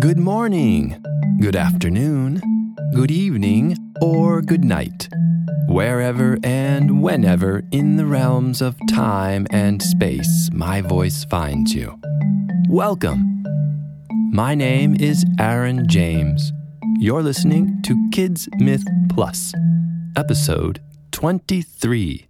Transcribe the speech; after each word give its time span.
Good 0.00 0.18
morning, 0.18 1.04
good 1.38 1.54
afternoon, 1.54 2.40
good 2.94 3.10
evening, 3.10 3.76
or 4.00 4.40
good 4.40 4.64
night, 4.64 5.06
wherever 5.68 6.38
and 6.42 7.02
whenever 7.02 7.62
in 7.72 7.98
the 7.98 8.06
realms 8.06 8.62
of 8.62 8.74
time 8.88 9.46
and 9.50 9.82
space 9.82 10.48
my 10.50 10.80
voice 10.80 11.26
finds 11.26 11.74
you. 11.74 12.00
Welcome. 12.70 13.44
My 14.32 14.54
name 14.54 14.96
is 14.98 15.26
Aaron 15.38 15.86
James. 15.88 16.52
You're 16.98 17.22
listening 17.22 17.82
to 17.82 18.08
Kids 18.12 18.48
Myth 18.58 18.86
Plus, 19.10 19.52
episode 20.16 20.80
23. 21.10 22.28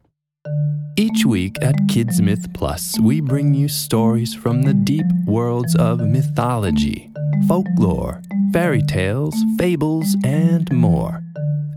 Each 0.96 1.24
week 1.24 1.56
at 1.62 1.76
Kids 1.88 2.20
Myth 2.20 2.52
Plus, 2.52 2.98
we 2.98 3.20
bring 3.20 3.54
you 3.54 3.68
stories 3.68 4.34
from 4.34 4.62
the 4.62 4.74
deep 4.74 5.06
worlds 5.26 5.76
of 5.76 6.00
mythology, 6.00 7.11
folklore, 7.46 8.22
fairy 8.52 8.82
tales, 8.82 9.34
fables, 9.58 10.16
and 10.24 10.70
more. 10.72 11.22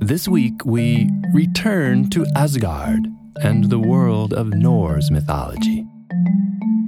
This 0.02 0.28
week, 0.28 0.66
we 0.66 1.10
return 1.34 2.10
to 2.12 2.26
Asgard 2.36 3.08
and 3.42 3.70
the 3.70 3.80
world 3.80 4.34
of 4.34 4.54
Norse 4.54 5.10
mythology. 5.10 5.86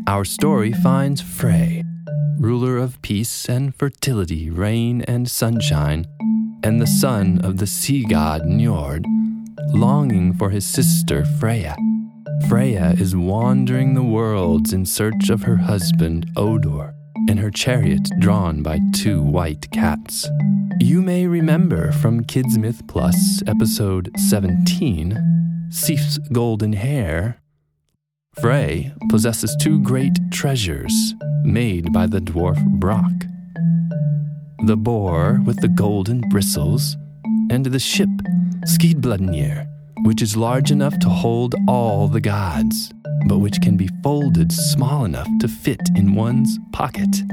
Our 0.08 0.24
story 0.24 0.72
finds 0.72 1.22
Frey, 1.22 1.84
ruler 2.40 2.78
of 2.78 3.02
peace 3.02 3.50
and 3.50 3.76
fertility, 3.76 4.50
rain 4.50 5.02
and 5.04 5.30
sunshine, 5.30 6.06
and 6.64 6.82
the 6.82 6.88
son 6.88 7.40
of 7.44 7.58
the 7.58 7.68
sea 7.68 8.06
god 8.06 8.44
Njord, 8.44 9.06
longing 9.70 10.34
for 10.34 10.50
his 10.50 10.66
sister 10.66 11.26
Freya. 11.40 11.76
Freya 12.48 12.96
is 12.98 13.16
wandering 13.16 13.94
the 13.94 14.04
worlds 14.04 14.74
in 14.74 14.86
search 14.86 15.30
of 15.30 15.44
her 15.44 15.58
husband 15.58 16.28
Odur 16.36 16.97
in 17.28 17.38
her 17.38 17.52
chariot 17.52 18.10
drawn 18.20 18.64
by 18.64 18.80
two 18.94 19.22
white 19.22 19.70
cats. 19.72 20.30
You 20.80 21.02
may 21.02 21.28
remember 21.28 21.92
from 21.92 22.24
Kids 22.24 22.58
Myth 22.58 22.82
Plus, 22.88 23.42
episode 23.48 24.12
17, 24.18 25.68
Sif's 25.70 26.18
Golden 26.32 26.74
Hair. 26.74 27.42
Frey 28.42 28.94
possesses 29.10 29.56
two 29.60 29.80
great 29.82 30.18
treasures 30.32 31.14
made 31.44 31.92
by 31.94 32.08
the 32.08 32.20
dwarf 32.20 32.64
Brock 32.80 33.12
the 34.66 34.76
boar 34.76 35.40
with 35.46 35.62
the 35.62 35.68
golden 35.70 36.20
bristles, 36.30 36.98
and 37.50 37.66
the 37.66 37.80
ship 37.80 38.10
Skidbladnir 38.66 39.68
which 40.08 40.22
is 40.22 40.38
large 40.38 40.72
enough 40.72 40.98
to 41.00 41.10
hold 41.10 41.56
all 41.68 42.08
the 42.08 42.22
gods, 42.22 42.94
but 43.28 43.40
which 43.40 43.62
can 43.62 43.78
be 43.78 43.90
folded 44.04 44.52
small 44.52 45.06
enough 45.06 45.28
to 45.40 45.48
fit 45.48 45.82
in 45.96 46.16
one's 46.16 46.58
pocket. 46.72 47.24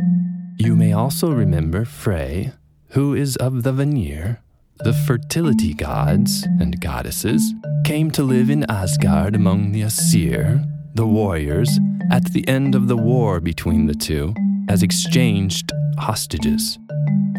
You 0.59 0.77
may 0.77 0.93
also 0.93 1.31
remember 1.31 1.85
Frey, 1.85 2.53
who 2.91 3.15
is 3.15 3.37
of 3.37 3.63
the 3.63 3.73
Vanir, 3.73 4.41
the 4.79 4.93
fertility 4.93 5.75
gods 5.75 6.47
and 6.61 6.81
goddesses, 6.81 7.55
came 7.85 8.11
to 8.13 8.23
live 8.23 8.51
in 8.51 8.69
Asgard 8.71 9.35
among 9.35 9.73
the 9.73 9.83
Aesir, 9.83 10.65
the 10.95 11.07
warriors, 11.07 11.79
at 12.11 12.33
the 12.33 12.47
end 12.49 12.75
of 12.75 12.89
the 12.89 12.97
war 12.97 13.41
between 13.41 13.87
the 13.87 13.95
two, 13.95 14.35
as 14.69 14.83
exchanged 14.83 15.73
hostages. 15.99 16.79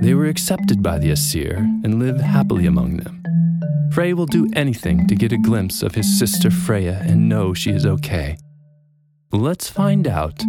They 0.01 0.13
were 0.13 0.25
accepted 0.25 0.83
by 0.83 0.99
the 0.99 1.11
Aesir 1.11 1.57
and 1.83 1.99
live 1.99 2.19
happily 2.19 2.65
among 2.65 2.97
them. 2.97 3.23
Frey 3.91 4.13
will 4.13 4.25
do 4.25 4.49
anything 4.53 5.07
to 5.07 5.15
get 5.15 5.31
a 5.31 5.37
glimpse 5.37 5.81
of 5.81 5.95
his 5.95 6.19
sister 6.19 6.51
Freya 6.51 7.01
and 7.05 7.29
know 7.29 7.53
she 7.53 7.71
is 7.71 7.85
okay. 7.85 8.37
Let's 9.31 9.69
find 9.69 10.07
out 10.07 10.43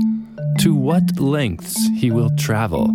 to 0.58 0.74
what 0.74 1.18
lengths 1.18 1.88
he 1.96 2.10
will 2.10 2.30
travel, 2.36 2.92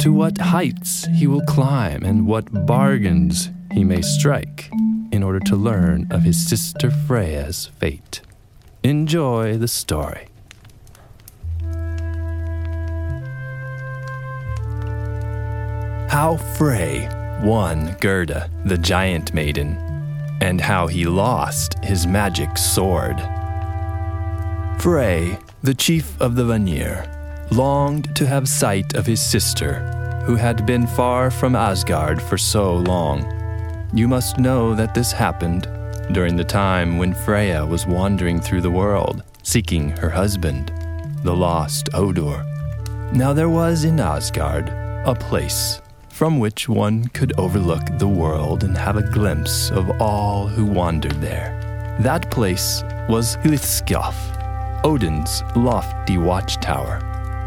to 0.00 0.12
what 0.12 0.38
heights 0.38 1.06
he 1.06 1.26
will 1.26 1.42
climb, 1.42 2.02
and 2.04 2.26
what 2.26 2.66
bargains 2.66 3.50
he 3.72 3.84
may 3.84 4.00
strike 4.00 4.70
in 5.12 5.22
order 5.22 5.40
to 5.40 5.56
learn 5.56 6.06
of 6.10 6.22
his 6.22 6.48
sister 6.48 6.90
Freya's 6.90 7.66
fate. 7.78 8.20
Enjoy 8.82 9.58
the 9.58 9.68
story. 9.68 10.28
How 16.08 16.36
Frey 16.56 17.08
won 17.42 17.96
Gerda, 18.00 18.50
the 18.64 18.78
giant 18.78 19.34
maiden, 19.34 19.76
and 20.40 20.60
how 20.60 20.86
he 20.86 21.04
lost 21.04 21.74
his 21.82 22.06
magic 22.06 22.56
sword. 22.56 23.20
Frey, 24.84 25.38
the 25.62 25.72
chief 25.72 26.20
of 26.20 26.36
the 26.36 26.44
Vanir, 26.44 27.10
longed 27.50 28.14
to 28.16 28.26
have 28.26 28.46
sight 28.46 28.94
of 28.94 29.06
his 29.06 29.18
sister, 29.18 29.76
who 30.26 30.36
had 30.36 30.66
been 30.66 30.86
far 30.86 31.30
from 31.30 31.56
Asgard 31.56 32.20
for 32.20 32.36
so 32.36 32.76
long. 32.76 33.24
You 33.94 34.08
must 34.08 34.38
know 34.38 34.74
that 34.74 34.92
this 34.92 35.10
happened 35.10 35.62
during 36.12 36.36
the 36.36 36.44
time 36.44 36.98
when 36.98 37.14
Freya 37.14 37.64
was 37.64 37.86
wandering 37.86 38.42
through 38.42 38.60
the 38.60 38.70
world, 38.70 39.22
seeking 39.42 39.88
her 39.88 40.10
husband, 40.10 40.70
the 41.22 41.34
lost 41.34 41.86
Odur. 41.94 42.44
Now 43.14 43.32
there 43.32 43.48
was 43.48 43.84
in 43.84 43.98
Asgard 43.98 44.68
a 44.68 45.14
place 45.14 45.80
from 46.10 46.38
which 46.38 46.68
one 46.68 47.08
could 47.08 47.32
overlook 47.38 47.86
the 47.98 48.06
world 48.06 48.64
and 48.64 48.76
have 48.76 48.98
a 48.98 49.10
glimpse 49.12 49.70
of 49.70 49.88
all 49.98 50.46
who 50.46 50.66
wandered 50.66 51.22
there. 51.22 51.96
That 52.00 52.30
place 52.30 52.82
was 53.08 53.38
Hlithskjalf, 53.38 54.33
Odin's 54.84 55.42
lofty 55.56 56.18
watchtower. 56.18 57.00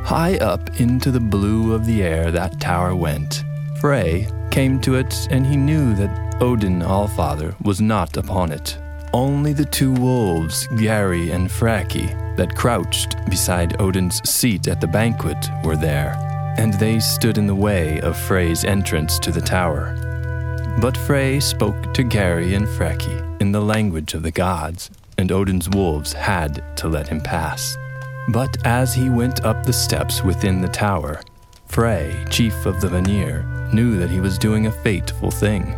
High 0.05 0.37
up 0.37 0.81
into 0.81 1.11
the 1.11 1.19
blue 1.19 1.73
of 1.73 1.85
the 1.85 2.03
air 2.03 2.31
that 2.31 2.59
tower 2.59 2.95
went. 2.95 3.43
Frey 3.79 4.27
came 4.51 4.81
to 4.81 4.95
it, 4.95 5.13
and 5.29 5.45
he 5.45 5.55
knew 5.55 5.95
that 5.95 6.41
Odin 6.41 6.81
Allfather 6.81 7.55
was 7.63 7.79
not 7.79 8.17
upon 8.17 8.51
it. 8.51 8.77
Only 9.13 9.53
the 9.53 9.65
two 9.65 9.93
wolves, 9.93 10.67
Geri 10.77 11.31
and 11.31 11.49
Freki, 11.49 12.35
that 12.37 12.55
crouched 12.55 13.15
beside 13.29 13.79
Odin's 13.79 14.27
seat 14.29 14.67
at 14.67 14.81
the 14.81 14.87
banquet 14.87 15.37
were 15.63 15.77
there 15.77 16.27
and 16.57 16.73
they 16.73 16.99
stood 16.99 17.37
in 17.37 17.45
the 17.45 17.55
way 17.55 18.01
of 18.01 18.17
Frey's 18.17 18.63
entrance 18.63 19.19
to 19.19 19.31
the 19.31 19.41
tower. 19.41 19.95
But 20.81 20.97
Frey 20.97 21.39
spoke 21.39 21.93
to 21.93 22.03
Geri 22.03 22.55
and 22.55 22.67
Freki 22.67 23.41
in 23.41 23.51
the 23.51 23.61
language 23.61 24.15
of 24.15 24.23
the 24.23 24.31
gods, 24.31 24.89
and 25.17 25.31
Odin's 25.31 25.69
wolves 25.69 26.13
had 26.13 26.63
to 26.77 26.87
let 26.87 27.07
him 27.07 27.21
pass. 27.21 27.77
But 28.29 28.57
as 28.65 28.93
he 28.93 29.09
went 29.09 29.45
up 29.45 29.65
the 29.65 29.73
steps 29.73 30.23
within 30.23 30.61
the 30.61 30.67
tower, 30.67 31.21
Frey, 31.67 32.25
chief 32.29 32.65
of 32.65 32.81
the 32.81 32.87
Vanir, 32.87 33.43
knew 33.73 33.97
that 33.99 34.09
he 34.09 34.19
was 34.19 34.37
doing 34.37 34.67
a 34.67 34.71
fateful 34.71 35.31
thing. 35.31 35.75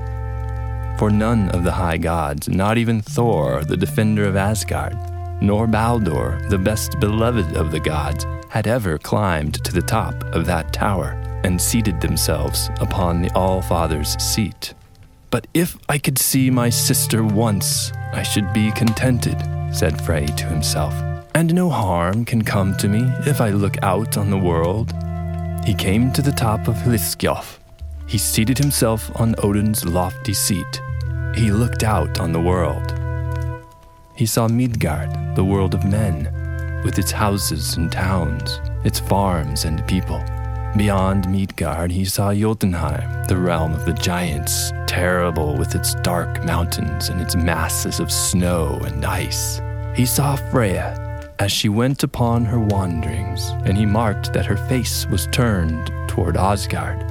For 0.98 1.10
none 1.10 1.50
of 1.50 1.64
the 1.64 1.72
high 1.72 1.98
gods, 1.98 2.50
not 2.50 2.78
even 2.78 3.02
Thor, 3.02 3.64
the 3.64 3.78
defender 3.78 4.26
of 4.26 4.36
Asgard, 4.36 4.98
nor 5.42 5.68
Baldur, 5.68 6.46
the 6.50 6.58
best 6.58 7.00
beloved 7.00 7.56
of 7.56 7.72
the 7.72 7.80
gods, 7.80 8.26
had 8.50 8.68
ever 8.68 8.98
climbed 8.98 9.64
to 9.64 9.72
the 9.72 9.82
top 9.82 10.24
of 10.34 10.46
that 10.46 10.74
tower 10.74 11.12
and 11.44 11.62
seated 11.62 12.02
themselves 12.02 12.70
upon 12.82 13.22
the 13.22 13.34
All 13.34 13.62
Father's 13.62 14.22
seat. 14.22 14.74
But 15.32 15.48
if 15.54 15.78
I 15.88 15.98
could 16.00 16.18
see 16.18 16.50
my 16.50 16.70
sister 16.70 17.24
once, 17.24 17.92
I 18.14 18.24
should 18.24 18.52
be 18.52 18.72
contented, 18.72 19.38
said 19.72 20.02
Frey 20.02 20.26
to 20.26 20.46
himself. 20.46 20.94
And 21.36 21.54
no 21.54 21.70
harm 21.70 22.26
can 22.26 22.42
come 22.42 22.76
to 22.78 22.88
me 22.88 23.02
if 23.28 23.40
I 23.40 23.50
look 23.52 23.82
out 23.84 24.18
on 24.18 24.32
the 24.32 24.38
world. 24.38 24.94
He 25.66 25.76
came 25.76 26.12
to 26.14 26.22
the 26.22 26.32
top 26.32 26.68
of 26.68 26.76
Hlithskjalf. 26.76 27.60
He 28.08 28.18
seated 28.18 28.58
himself 28.58 29.12
on 29.20 29.36
Odin's 29.44 29.86
lofty 29.86 30.34
seat. 30.34 30.82
He 31.36 31.52
looked 31.52 31.84
out 31.84 32.20
on 32.20 32.32
the 32.32 32.42
world. 32.42 32.96
He 34.16 34.26
saw 34.26 34.48
Midgard, 34.48 35.36
the 35.36 35.44
world 35.44 35.76
of 35.76 35.86
men 35.86 36.34
with 36.84 36.98
its 36.98 37.12
houses 37.12 37.78
and 37.78 37.92
towns, 37.92 38.60
its 38.84 39.00
farms 39.00 39.66
and 39.66 39.86
people. 39.86 40.24
Beyond 40.78 41.30
Midgard, 41.30 41.92
he 41.92 42.06
saw 42.06 42.34
Jotunheim, 42.34 43.26
the 43.28 43.38
realm 43.38 43.74
of 43.74 43.86
the 43.86 43.94
giants, 43.94 44.72
terrible 44.88 45.58
with 45.58 45.76
its 45.76 45.96
dark 45.96 46.44
mountains 46.46 47.10
and 47.10 47.20
its 47.22 47.36
masses 47.36 48.00
of 48.00 48.12
snow 48.12 48.80
and 48.86 49.06
ice. 49.06 49.62
He 49.96 50.06
saw 50.06 50.36
Freya 50.36 50.96
as 51.40 51.52
she 51.52 51.70
went 51.70 52.04
upon 52.04 52.46
her 52.46 52.60
wanderings, 52.60 53.50
and 53.66 53.78
he 53.78 53.86
marked 53.86 54.34
that 54.34 54.46
her 54.46 54.58
face 54.58 55.06
was 55.08 55.28
turned 55.28 55.92
toward 56.08 56.38
Asgard, 56.38 57.02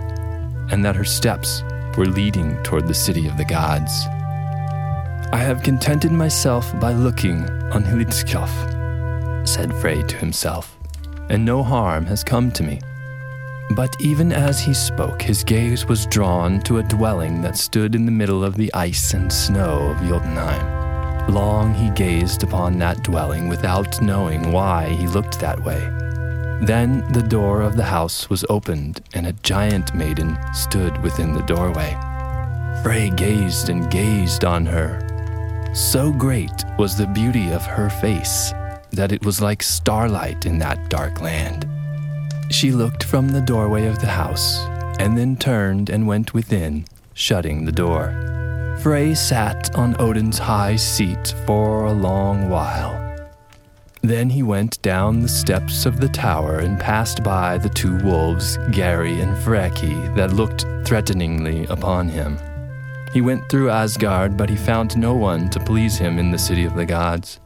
and 0.71 0.85
that 0.85 0.97
her 0.97 1.05
steps 1.05 1.63
were 1.97 2.07
leading 2.07 2.63
toward 2.63 2.87
the 2.87 2.95
city 2.95 3.27
of 3.27 3.37
the 3.37 3.45
gods. 3.45 4.07
I 5.33 5.39
have 5.39 5.63
contented 5.63 6.13
myself 6.13 6.79
by 6.81 6.93
looking 6.93 7.49
on 7.73 7.85
Hlithskjalf 7.85 8.79
said 9.49 9.75
Frey 9.77 10.03
to 10.03 10.17
himself, 10.17 10.77
and 11.31 11.45
no 11.45 11.63
harm 11.63 12.05
has 12.07 12.23
come 12.23 12.53
to 12.53 12.63
me. 12.63 12.81
But 13.71 13.95
even 14.01 14.33
as 14.33 14.61
he 14.61 14.73
spoke, 14.73 15.21
his 15.21 15.45
gaze 15.45 15.87
was 15.87 16.07
drawn 16.07 16.61
to 16.63 16.79
a 16.79 16.83
dwelling 16.83 17.43
that 17.43 17.57
stood 17.57 17.95
in 17.95 18.07
the 18.07 18.13
middle 18.13 18.43
of 18.43 18.57
the 18.57 18.73
ice 18.73 19.13
and 19.13 19.33
snow 19.33 19.91
of 19.91 20.09
Jotunheim. 20.09 21.33
Long 21.33 21.75
he 21.75 21.91
gazed 21.91 22.43
upon 22.43 22.79
that 22.79 23.03
dwelling 23.03 23.49
without 23.49 24.01
knowing 24.01 24.53
why 24.53 24.89
he 24.89 25.07
looked 25.07 25.39
that 25.41 25.63
way. 25.63 25.81
Then 26.65 27.07
the 27.13 27.23
door 27.23 27.61
of 27.61 27.77
the 27.77 27.85
house 27.85 28.31
was 28.31 28.45
opened, 28.49 29.03
and 29.13 29.27
a 29.27 29.35
giant 29.45 29.95
maiden 29.95 30.39
stood 30.55 31.01
within 31.03 31.35
the 31.35 31.43
doorway. 31.43 31.97
Frey 32.83 33.11
gazed 33.11 33.69
and 33.69 33.91
gazed 33.91 34.45
on 34.45 34.65
her. 34.65 35.05
So 35.75 36.11
great 36.11 36.65
was 36.79 36.97
the 36.97 37.07
beauty 37.07 37.53
of 37.53 37.67
her 37.67 37.91
face 37.91 38.53
that 38.91 39.13
it 39.13 39.25
was 39.25 39.43
like 39.43 39.63
starlight 39.63 40.47
in 40.47 40.59
that 40.59 40.89
dark 40.89 41.21
land. 41.21 41.68
She 42.51 42.73
looked 42.73 43.05
from 43.05 43.29
the 43.29 43.43
doorway 43.43 43.87
of 43.87 43.99
the 44.01 44.07
house, 44.07 44.65
and 44.99 45.17
then 45.17 45.37
turned 45.37 45.91
and 45.91 46.07
went 46.07 46.35
within, 46.35 46.87
shutting 47.13 47.65
the 47.65 47.73
door. 47.73 48.77
Frey 48.81 49.15
sat 49.15 49.75
on 49.75 49.97
Odin's 50.01 50.39
high 50.39 50.77
seat 50.77 51.35
for 51.47 51.85
a 51.85 51.93
long 51.93 52.49
while. 52.49 53.05
Then 54.03 54.31
he 54.31 54.43
went 54.43 54.81
down 54.83 55.21
the 55.21 55.29
steps 55.29 55.85
of 55.85 56.01
the 56.01 56.09
tower 56.09 56.61
and 56.61 56.81
passed 56.81 57.23
by 57.23 57.59
the 57.59 57.69
two 57.69 57.99
wolves, 57.99 58.57
Geri 58.71 59.21
and 59.21 59.37
Freki, 59.37 60.15
that 60.15 60.33
looked 60.33 60.65
threateningly 60.87 61.67
upon 61.67 62.09
him. 62.09 62.39
He 63.13 63.21
went 63.21 63.49
through 63.49 63.71
Asgard, 63.71 64.37
but 64.37 64.49
he 64.49 64.57
found 64.57 64.97
no 64.97 65.15
one 65.15 65.51
to 65.51 65.61
please 65.61 65.99
him 65.99 66.19
in 66.19 66.31
the 66.31 66.39
city 66.39 66.65
of 66.65 66.77
the 66.77 66.87
gods. 66.87 67.41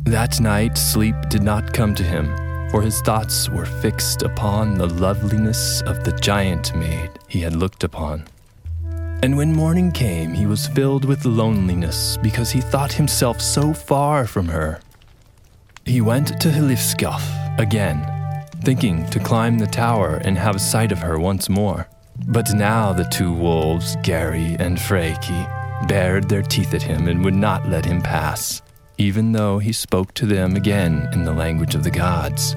That 0.00 0.40
night 0.40 0.76
sleep 0.76 1.16
did 1.30 1.42
not 1.42 1.72
come 1.72 1.94
to 1.94 2.02
him, 2.02 2.34
for 2.74 2.82
his 2.82 3.00
thoughts 3.02 3.48
were 3.48 3.66
fixed 3.66 4.22
upon 4.22 4.74
the 4.74 4.88
loveliness 4.88 5.80
of 5.82 6.02
the 6.02 6.10
giant 6.10 6.74
maid 6.74 7.08
he 7.28 7.38
had 7.38 7.54
looked 7.54 7.84
upon. 7.84 8.24
And 9.22 9.36
when 9.36 9.52
morning 9.52 9.92
came, 9.92 10.34
he 10.34 10.44
was 10.44 10.66
filled 10.66 11.04
with 11.04 11.24
loneliness 11.24 12.18
because 12.20 12.50
he 12.50 12.60
thought 12.60 12.94
himself 12.94 13.40
so 13.40 13.72
far 13.72 14.26
from 14.26 14.48
her 14.48 14.80
he 15.86 16.00
went 16.00 16.40
to 16.40 16.48
Hlithskjalf 16.48 17.60
again, 17.60 18.04
thinking 18.64 19.08
to 19.10 19.20
climb 19.20 19.58
the 19.58 19.68
tower 19.68 20.20
and 20.24 20.36
have 20.36 20.60
sight 20.60 20.90
of 20.90 20.98
her 20.98 21.16
once 21.16 21.48
more. 21.48 21.88
But 22.26 22.52
now 22.54 22.92
the 22.92 23.04
two 23.04 23.32
wolves, 23.32 23.94
Geri 24.02 24.56
and 24.58 24.78
Freki, 24.78 25.86
bared 25.86 26.28
their 26.28 26.42
teeth 26.42 26.74
at 26.74 26.82
him 26.82 27.06
and 27.06 27.24
would 27.24 27.36
not 27.36 27.68
let 27.68 27.84
him 27.84 28.02
pass, 28.02 28.62
even 28.98 29.32
though 29.32 29.58
he 29.58 29.72
spoke 29.72 30.14
to 30.14 30.26
them 30.26 30.56
again 30.56 31.08
in 31.12 31.24
the 31.24 31.32
language 31.32 31.74
of 31.74 31.82
the 31.82 31.90
gods. 31.90 32.54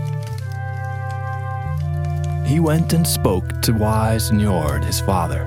He 2.48 2.60
went 2.60 2.94
and 2.94 3.06
spoke 3.06 3.62
to 3.63 3.74
wise 3.74 4.31
Njord, 4.31 4.86
his 4.86 5.01
father. 5.01 5.44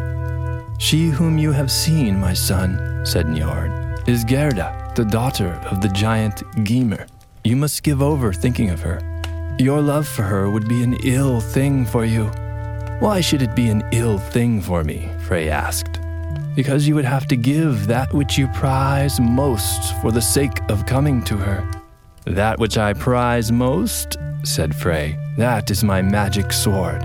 She 0.78 1.08
whom 1.08 1.38
you 1.38 1.52
have 1.52 1.70
seen, 1.70 2.18
my 2.18 2.34
son, 2.34 3.04
said 3.06 3.26
Njord, 3.26 4.08
is 4.08 4.24
Gerda, 4.24 4.92
the 4.96 5.04
daughter 5.04 5.60
of 5.70 5.80
the 5.80 5.88
giant 5.88 6.42
Gymir. 6.64 7.06
You 7.44 7.56
must 7.56 7.82
give 7.82 8.02
over 8.02 8.32
thinking 8.32 8.70
of 8.70 8.80
her. 8.80 9.00
Your 9.58 9.80
love 9.80 10.08
for 10.08 10.22
her 10.22 10.50
would 10.50 10.68
be 10.68 10.82
an 10.82 10.98
ill 11.04 11.40
thing 11.40 11.86
for 11.86 12.04
you. 12.04 12.26
Why 13.00 13.20
should 13.20 13.40
it 13.40 13.54
be 13.56 13.68
an 13.68 13.82
ill 13.92 14.18
thing 14.18 14.60
for 14.60 14.84
me? 14.84 15.10
Frey 15.26 15.48
asked. 15.48 15.99
Because 16.56 16.86
you 16.86 16.94
would 16.94 17.04
have 17.04 17.26
to 17.28 17.36
give 17.36 17.86
that 17.86 18.12
which 18.12 18.36
you 18.36 18.48
prize 18.48 19.20
most 19.20 19.94
for 20.00 20.10
the 20.10 20.20
sake 20.20 20.58
of 20.68 20.86
coming 20.86 21.22
to 21.24 21.36
her. 21.36 21.68
That 22.26 22.58
which 22.58 22.76
I 22.76 22.92
prize 22.92 23.50
most, 23.50 24.16
said 24.42 24.74
Frey, 24.74 25.18
that 25.36 25.70
is 25.70 25.84
my 25.84 26.02
magic 26.02 26.52
sword. 26.52 27.02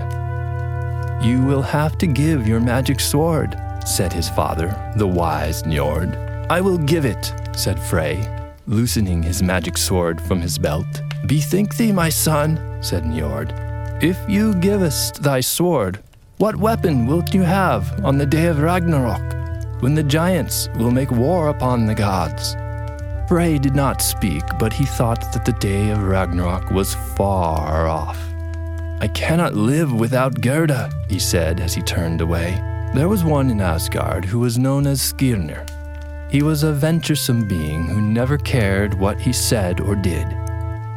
You 1.22 1.42
will 1.42 1.62
have 1.62 1.96
to 1.98 2.06
give 2.06 2.46
your 2.46 2.60
magic 2.60 3.00
sword, 3.00 3.56
said 3.84 4.12
his 4.12 4.28
father, 4.28 4.74
the 4.96 5.06
wise 5.06 5.62
Njord. 5.62 6.14
I 6.50 6.60
will 6.60 6.78
give 6.78 7.04
it, 7.04 7.32
said 7.56 7.80
Frey, 7.80 8.48
loosening 8.66 9.22
his 9.22 9.42
magic 9.42 9.78
sword 9.78 10.20
from 10.20 10.40
his 10.40 10.58
belt. 10.58 10.86
Bethink 11.26 11.76
thee, 11.76 11.92
my 11.92 12.08
son, 12.08 12.78
said 12.82 13.04
Njord. 13.04 13.52
If 14.02 14.18
you 14.28 14.54
givest 14.54 15.22
thy 15.22 15.40
sword, 15.40 16.02
what 16.38 16.56
weapon 16.56 17.06
wilt 17.06 17.32
you 17.32 17.42
have 17.42 18.04
on 18.04 18.18
the 18.18 18.26
day 18.26 18.46
of 18.46 18.60
Ragnarok, 18.60 19.35
when 19.80 19.94
the 19.94 20.02
giants 20.02 20.68
will 20.76 20.90
make 20.90 21.10
war 21.10 21.48
upon 21.48 21.86
the 21.86 21.94
gods? 21.94 22.54
Frey 23.28 23.58
did 23.58 23.74
not 23.74 24.00
speak, 24.00 24.44
but 24.58 24.72
he 24.72 24.84
thought 24.84 25.20
that 25.32 25.44
the 25.44 25.52
day 25.54 25.90
of 25.90 26.04
Ragnarok 26.04 26.70
was 26.70 26.94
far 27.16 27.86
off. 27.88 28.18
I 29.00 29.08
cannot 29.08 29.54
live 29.54 29.92
without 29.92 30.40
Gerda, 30.40 30.90
he 31.08 31.18
said 31.18 31.60
as 31.60 31.74
he 31.74 31.82
turned 31.82 32.20
away. 32.20 32.54
There 32.94 33.08
was 33.08 33.24
one 33.24 33.50
in 33.50 33.60
Asgard 33.60 34.24
who 34.24 34.38
was 34.38 34.58
known 34.58 34.86
as 34.86 35.00
Skirnir. 35.02 35.68
He 36.30 36.42
was 36.42 36.62
a 36.62 36.72
venturesome 36.72 37.46
being 37.46 37.86
who 37.86 38.00
never 38.00 38.38
cared 38.38 38.94
what 38.94 39.20
he 39.20 39.32
said 39.32 39.80
or 39.80 39.94
did. 39.94 40.26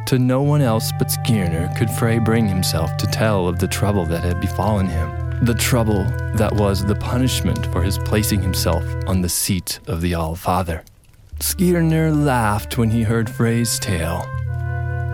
To 0.06 0.18
no 0.18 0.40
one 0.42 0.62
else 0.62 0.90
but 0.98 1.08
Skirnir 1.08 1.76
could 1.76 1.90
Frey 1.90 2.18
bring 2.18 2.48
himself 2.48 2.96
to 2.96 3.06
tell 3.06 3.46
of 3.46 3.58
the 3.58 3.68
trouble 3.68 4.06
that 4.06 4.24
had 4.24 4.40
befallen 4.40 4.86
him, 4.86 5.29
the 5.42 5.54
trouble 5.54 6.04
that 6.34 6.52
was 6.54 6.84
the 6.84 6.94
punishment 6.94 7.64
for 7.72 7.82
his 7.82 7.96
placing 7.98 8.42
himself 8.42 8.84
on 9.06 9.22
the 9.22 9.28
seat 9.28 9.80
of 9.86 10.02
the 10.02 10.14
All 10.14 10.34
Father. 10.34 10.84
Skirnir 11.38 12.12
laughed 12.12 12.76
when 12.76 12.90
he 12.90 13.02
heard 13.02 13.30
Frey's 13.30 13.78
tale. 13.78 14.26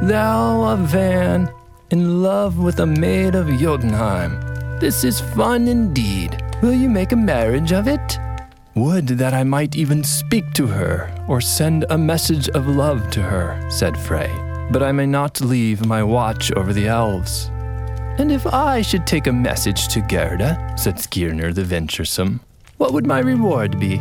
Thou, 0.03 0.73
a 0.73 0.77
Van, 0.77 1.49
in 1.91 2.23
love 2.23 2.59
with 2.59 2.81
a 2.81 2.87
maid 2.87 3.37
of 3.37 3.47
Jotunheim. 3.47 4.41
This 4.81 5.05
is 5.05 5.21
fun 5.21 5.69
indeed. 5.69 6.43
Will 6.61 6.75
you 6.75 6.91
make 6.91 7.13
a 7.13 7.17
marriage 7.17 7.73
of 7.73 7.87
it? 7.87 8.19
Would 8.75 9.07
that 9.07 9.33
I 9.33 9.45
might 9.45 9.77
even 9.77 10.03
speak 10.03 10.53
to 10.55 10.67
her 10.67 11.15
or 11.29 11.41
send 11.41 11.87
a 11.89 11.97
message 11.97 12.49
of 12.49 12.67
love 12.67 13.11
to 13.11 13.23
her, 13.23 13.65
said 13.71 13.97
Frey, 13.97 14.31
but 14.73 14.83
I 14.83 14.91
may 14.91 15.07
not 15.07 15.41
leave 15.41 15.87
my 15.87 16.03
watch 16.03 16.53
over 16.53 16.73
the 16.73 16.89
elves. 16.89 17.51
And 18.19 18.33
if 18.33 18.47
I 18.47 18.81
should 18.81 19.07
take 19.07 19.27
a 19.27 19.33
message 19.33 19.89
to 19.89 20.01
Gerda, 20.01 20.75
said 20.79 20.97
Skirnir 20.97 21.55
the 21.55 21.65
venturesome, 21.65 22.41
what 22.79 22.95
would 22.95 23.07
my 23.07 23.19
reward 23.19 23.79
be? 23.79 24.01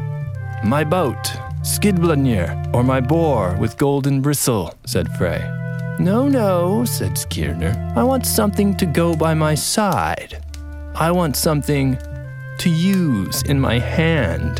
My 0.63 0.85
boat, 0.85 1.21
Skidbladnir, 1.63 2.73
or 2.73 2.81
my 2.81 3.01
boar 3.01 3.57
with 3.59 3.77
golden 3.77 4.21
bristle, 4.21 4.73
said 4.85 5.09
Frey. 5.17 5.43
No, 5.99 6.29
no, 6.29 6.85
said 6.85 7.11
Skirnir. 7.17 7.75
I 7.97 8.03
want 8.03 8.25
something 8.25 8.77
to 8.77 8.85
go 8.85 9.17
by 9.17 9.33
my 9.33 9.53
side. 9.53 10.41
I 10.95 11.11
want 11.11 11.35
something 11.35 11.97
to 12.59 12.69
use 12.69 13.43
in 13.43 13.59
my 13.59 13.79
hand. 13.79 14.57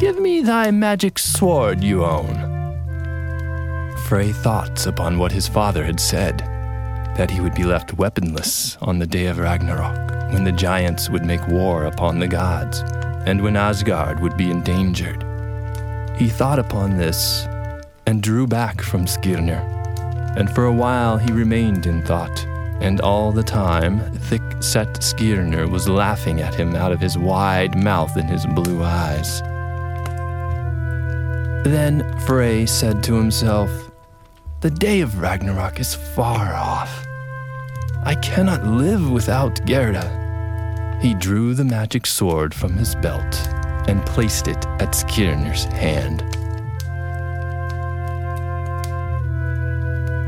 Give 0.00 0.18
me 0.18 0.42
thy 0.42 0.72
magic 0.72 1.20
sword 1.20 1.84
you 1.84 2.04
own. 2.04 2.34
Frey 4.08 4.32
thoughts 4.32 4.86
upon 4.86 5.18
what 5.18 5.30
his 5.30 5.46
father 5.46 5.84
had 5.84 6.00
said 6.00 6.57
that 7.18 7.30
he 7.30 7.42
would 7.42 7.54
be 7.54 7.64
left 7.64 7.98
weaponless 7.98 8.78
on 8.80 8.98
the 8.98 9.06
day 9.06 9.26
of 9.26 9.38
Ragnarok, 9.38 10.32
when 10.32 10.44
the 10.44 10.52
giants 10.52 11.10
would 11.10 11.26
make 11.26 11.46
war 11.48 11.84
upon 11.84 12.18
the 12.18 12.28
gods, 12.28 12.82
and 13.26 13.42
when 13.42 13.56
Asgard 13.56 14.20
would 14.20 14.38
be 14.38 14.50
endangered. 14.50 15.22
He 16.16 16.28
thought 16.28 16.58
upon 16.58 16.96
this 16.96 17.44
and 18.06 18.22
drew 18.22 18.46
back 18.46 18.80
from 18.80 19.04
Skirnir, 19.04 19.60
and 20.38 20.48
for 20.54 20.64
a 20.64 20.72
while 20.72 21.18
he 21.18 21.30
remained 21.30 21.84
in 21.84 22.02
thought 22.02 22.46
and 22.80 23.00
all 23.00 23.32
the 23.32 23.42
time, 23.42 23.98
thick 24.18 24.42
set 24.60 25.00
Skirnir 25.00 25.68
was 25.68 25.88
laughing 25.88 26.40
at 26.40 26.54
him 26.54 26.76
out 26.76 26.92
of 26.92 27.00
his 27.00 27.18
wide 27.18 27.76
mouth 27.76 28.16
and 28.16 28.30
his 28.30 28.46
blue 28.46 28.82
eyes. 28.84 29.40
Then 31.64 32.18
Frey 32.20 32.66
said 32.66 33.02
to 33.04 33.14
himself, 33.14 33.70
The 34.60 34.70
day 34.70 35.00
of 35.00 35.20
Ragnarok 35.20 35.80
is 35.80 35.94
far 35.94 36.54
off. 36.54 37.07
I 38.04 38.14
cannot 38.14 38.64
live 38.64 39.10
without 39.10 39.64
Gerda. 39.66 40.98
He 41.02 41.14
drew 41.14 41.54
the 41.54 41.64
magic 41.64 42.06
sword 42.06 42.54
from 42.54 42.74
his 42.74 42.94
belt 42.94 43.48
and 43.88 44.04
placed 44.06 44.48
it 44.48 44.66
at 44.80 44.92
Skirnir's 44.94 45.64
hand. 45.64 46.22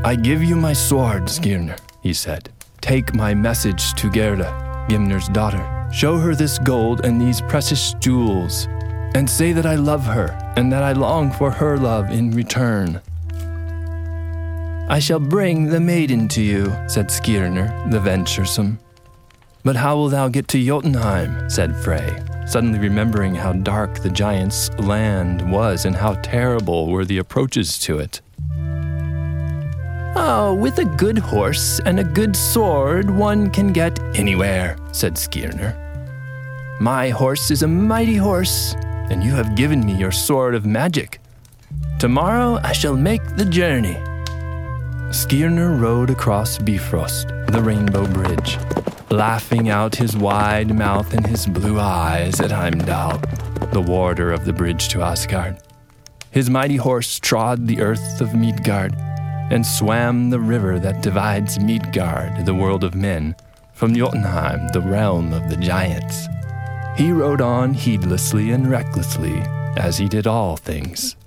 I 0.05 0.15
give 0.15 0.43
you 0.43 0.55
my 0.55 0.73
sword, 0.73 1.25
Skirnir, 1.25 1.77
he 2.01 2.13
said. 2.13 2.49
Take 2.81 3.13
my 3.13 3.33
message 3.33 3.93
to 3.95 4.09
Gerda, 4.09 4.85
Gymir's 4.89 5.29
daughter. 5.29 5.63
Show 5.93 6.17
her 6.17 6.33
this 6.33 6.57
gold 6.57 7.05
and 7.05 7.21
these 7.21 7.41
precious 7.41 7.93
jewels, 7.99 8.67
and 9.13 9.29
say 9.29 9.53
that 9.53 9.65
I 9.65 9.75
love 9.75 10.05
her 10.05 10.37
and 10.55 10.71
that 10.71 10.83
I 10.83 10.93
long 10.93 11.31
for 11.31 11.51
her 11.51 11.77
love 11.77 12.09
in 12.09 12.31
return. 12.31 13.01
I 14.91 14.99
shall 14.99 15.21
bring 15.21 15.67
the 15.67 15.79
maiden 15.79 16.27
to 16.27 16.41
you, 16.41 16.65
said 16.85 17.07
Skirnir, 17.07 17.89
the 17.91 17.99
venturesome. 18.01 18.77
But 19.63 19.77
how 19.77 19.95
will 19.95 20.09
thou 20.09 20.27
get 20.27 20.49
to 20.49 20.59
Jotunheim? 20.61 21.49
said 21.49 21.73
Frey, 21.77 22.21
suddenly 22.45 22.77
remembering 22.77 23.33
how 23.33 23.53
dark 23.53 23.99
the 23.99 24.09
giant's 24.09 24.69
land 24.79 25.49
was 25.49 25.85
and 25.85 25.95
how 25.95 26.15
terrible 26.15 26.87
were 26.87 27.05
the 27.05 27.19
approaches 27.19 27.79
to 27.79 27.99
it. 27.99 28.19
Oh, 30.17 30.57
with 30.59 30.77
a 30.79 30.93
good 30.97 31.19
horse 31.19 31.79
and 31.85 31.97
a 31.97 32.03
good 32.03 32.35
sword, 32.35 33.09
one 33.09 33.49
can 33.49 33.71
get 33.71 33.97
anywhere, 34.13 34.75
said 34.91 35.13
Skirnir. 35.13 35.71
My 36.81 37.11
horse 37.11 37.49
is 37.49 37.63
a 37.63 37.67
mighty 37.67 38.17
horse, 38.17 38.75
and 39.09 39.23
you 39.23 39.31
have 39.31 39.55
given 39.55 39.85
me 39.85 39.95
your 39.95 40.11
sword 40.11 40.53
of 40.53 40.65
magic. 40.65 41.21
Tomorrow 41.97 42.59
I 42.61 42.73
shall 42.73 42.97
make 42.97 43.25
the 43.37 43.45
journey. 43.45 43.97
Skirnir 45.11 45.77
rode 45.77 46.09
across 46.09 46.57
Bifrost, 46.57 47.27
the 47.47 47.61
Rainbow 47.61 48.07
Bridge, 48.07 48.57
laughing 49.09 49.67
out 49.67 49.93
his 49.93 50.15
wide 50.15 50.73
mouth 50.73 51.13
and 51.13 51.27
his 51.27 51.45
blue 51.45 51.81
eyes 51.81 52.39
at 52.39 52.49
Heimdall, 52.49 53.17
the 53.73 53.81
warder 53.81 54.31
of 54.31 54.45
the 54.45 54.53
bridge 54.53 54.87
to 54.89 55.01
Asgard. 55.01 55.57
His 56.31 56.49
mighty 56.49 56.77
horse 56.77 57.19
trod 57.19 57.67
the 57.67 57.81
earth 57.81 58.21
of 58.21 58.33
Midgard 58.33 58.95
and 59.51 59.65
swam 59.65 60.29
the 60.29 60.39
river 60.39 60.79
that 60.79 61.01
divides 61.01 61.59
Midgard, 61.59 62.45
the 62.45 62.55
world 62.55 62.85
of 62.85 62.95
men, 62.95 63.35
from 63.73 63.93
Jotunheim, 63.93 64.69
the 64.69 64.79
realm 64.79 65.33
of 65.33 65.49
the 65.49 65.57
giants. 65.57 66.27
He 66.95 67.11
rode 67.11 67.41
on 67.41 67.73
heedlessly 67.73 68.51
and 68.51 68.65
recklessly, 68.71 69.41
as 69.75 69.97
he 69.97 70.07
did 70.07 70.25
all 70.25 70.55
things. 70.55 71.17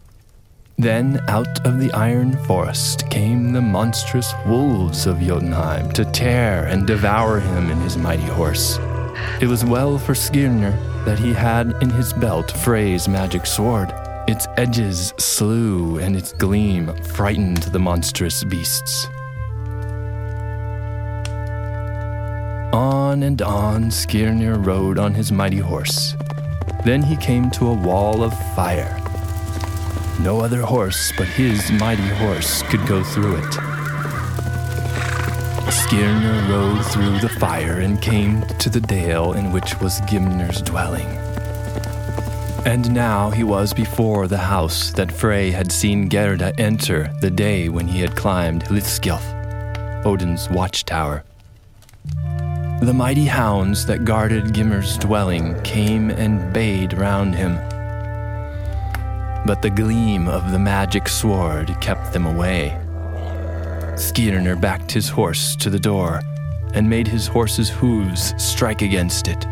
Then 0.76 1.20
out 1.28 1.64
of 1.64 1.78
the 1.78 1.92
iron 1.92 2.36
forest 2.44 3.08
came 3.08 3.52
the 3.52 3.62
monstrous 3.62 4.34
wolves 4.44 5.06
of 5.06 5.20
Jotunheim 5.20 5.92
to 5.92 6.04
tear 6.04 6.64
and 6.64 6.84
devour 6.84 7.38
him 7.38 7.70
and 7.70 7.80
his 7.82 7.96
mighty 7.96 8.24
horse. 8.24 8.78
It 9.40 9.46
was 9.46 9.64
well 9.64 9.98
for 9.98 10.14
Skirnir 10.14 10.76
that 11.04 11.18
he 11.18 11.32
had 11.32 11.74
in 11.80 11.90
his 11.90 12.12
belt 12.12 12.50
Frey's 12.50 13.08
magic 13.08 13.46
sword. 13.46 13.92
Its 14.26 14.48
edges 14.56 15.14
slew 15.16 15.98
and 15.98 16.16
its 16.16 16.32
gleam 16.32 16.92
frightened 17.04 17.62
the 17.64 17.78
monstrous 17.78 18.42
beasts. 18.42 19.06
On 22.72 23.22
and 23.22 23.40
on 23.42 23.90
Skirnir 23.90 24.56
rode 24.66 24.98
on 24.98 25.14
his 25.14 25.30
mighty 25.30 25.58
horse. 25.58 26.16
Then 26.84 27.00
he 27.00 27.16
came 27.16 27.48
to 27.52 27.68
a 27.68 27.74
wall 27.74 28.24
of 28.24 28.36
fire. 28.56 29.03
No 30.20 30.40
other 30.40 30.62
horse 30.62 31.12
but 31.16 31.26
his 31.26 31.70
mighty 31.72 32.08
horse 32.08 32.62
could 32.62 32.86
go 32.86 33.02
through 33.02 33.36
it. 33.36 33.54
Skirnir 35.70 36.48
rode 36.48 36.86
through 36.86 37.18
the 37.18 37.28
fire 37.28 37.80
and 37.80 38.00
came 38.00 38.42
to 38.58 38.70
the 38.70 38.80
dale 38.80 39.32
in 39.32 39.52
which 39.52 39.78
was 39.80 40.00
Gymir's 40.02 40.62
dwelling. 40.62 41.06
And 42.64 42.94
now 42.94 43.28
he 43.28 43.44
was 43.44 43.74
before 43.74 44.26
the 44.26 44.38
house 44.38 44.90
that 44.92 45.12
Frey 45.12 45.50
had 45.50 45.70
seen 45.70 46.08
Gerda 46.08 46.58
enter 46.58 47.12
the 47.20 47.30
day 47.30 47.68
when 47.68 47.86
he 47.86 48.00
had 48.00 48.16
climbed 48.16 48.64
Hlithskjalf, 48.64 50.04
Odin's 50.06 50.48
watchtower. 50.48 51.24
The 52.80 52.94
mighty 52.94 53.26
hounds 53.26 53.84
that 53.86 54.04
guarded 54.04 54.54
Gymir's 54.54 54.96
dwelling 54.96 55.60
came 55.62 56.10
and 56.10 56.52
bayed 56.52 56.94
round 56.94 57.34
him. 57.34 57.58
But 59.46 59.60
the 59.60 59.70
gleam 59.70 60.26
of 60.28 60.52
the 60.52 60.58
magic 60.58 61.08
sword 61.08 61.76
kept 61.80 62.12
them 62.12 62.26
away. 62.26 62.78
Skirnir 63.94 64.60
backed 64.60 64.90
his 64.90 65.08
horse 65.08 65.54
to 65.56 65.70
the 65.70 65.78
door 65.78 66.20
and 66.72 66.88
made 66.88 67.06
his 67.06 67.26
horse's 67.26 67.68
hooves 67.68 68.34
strike 68.42 68.82
against 68.82 69.28
it. 69.28 69.46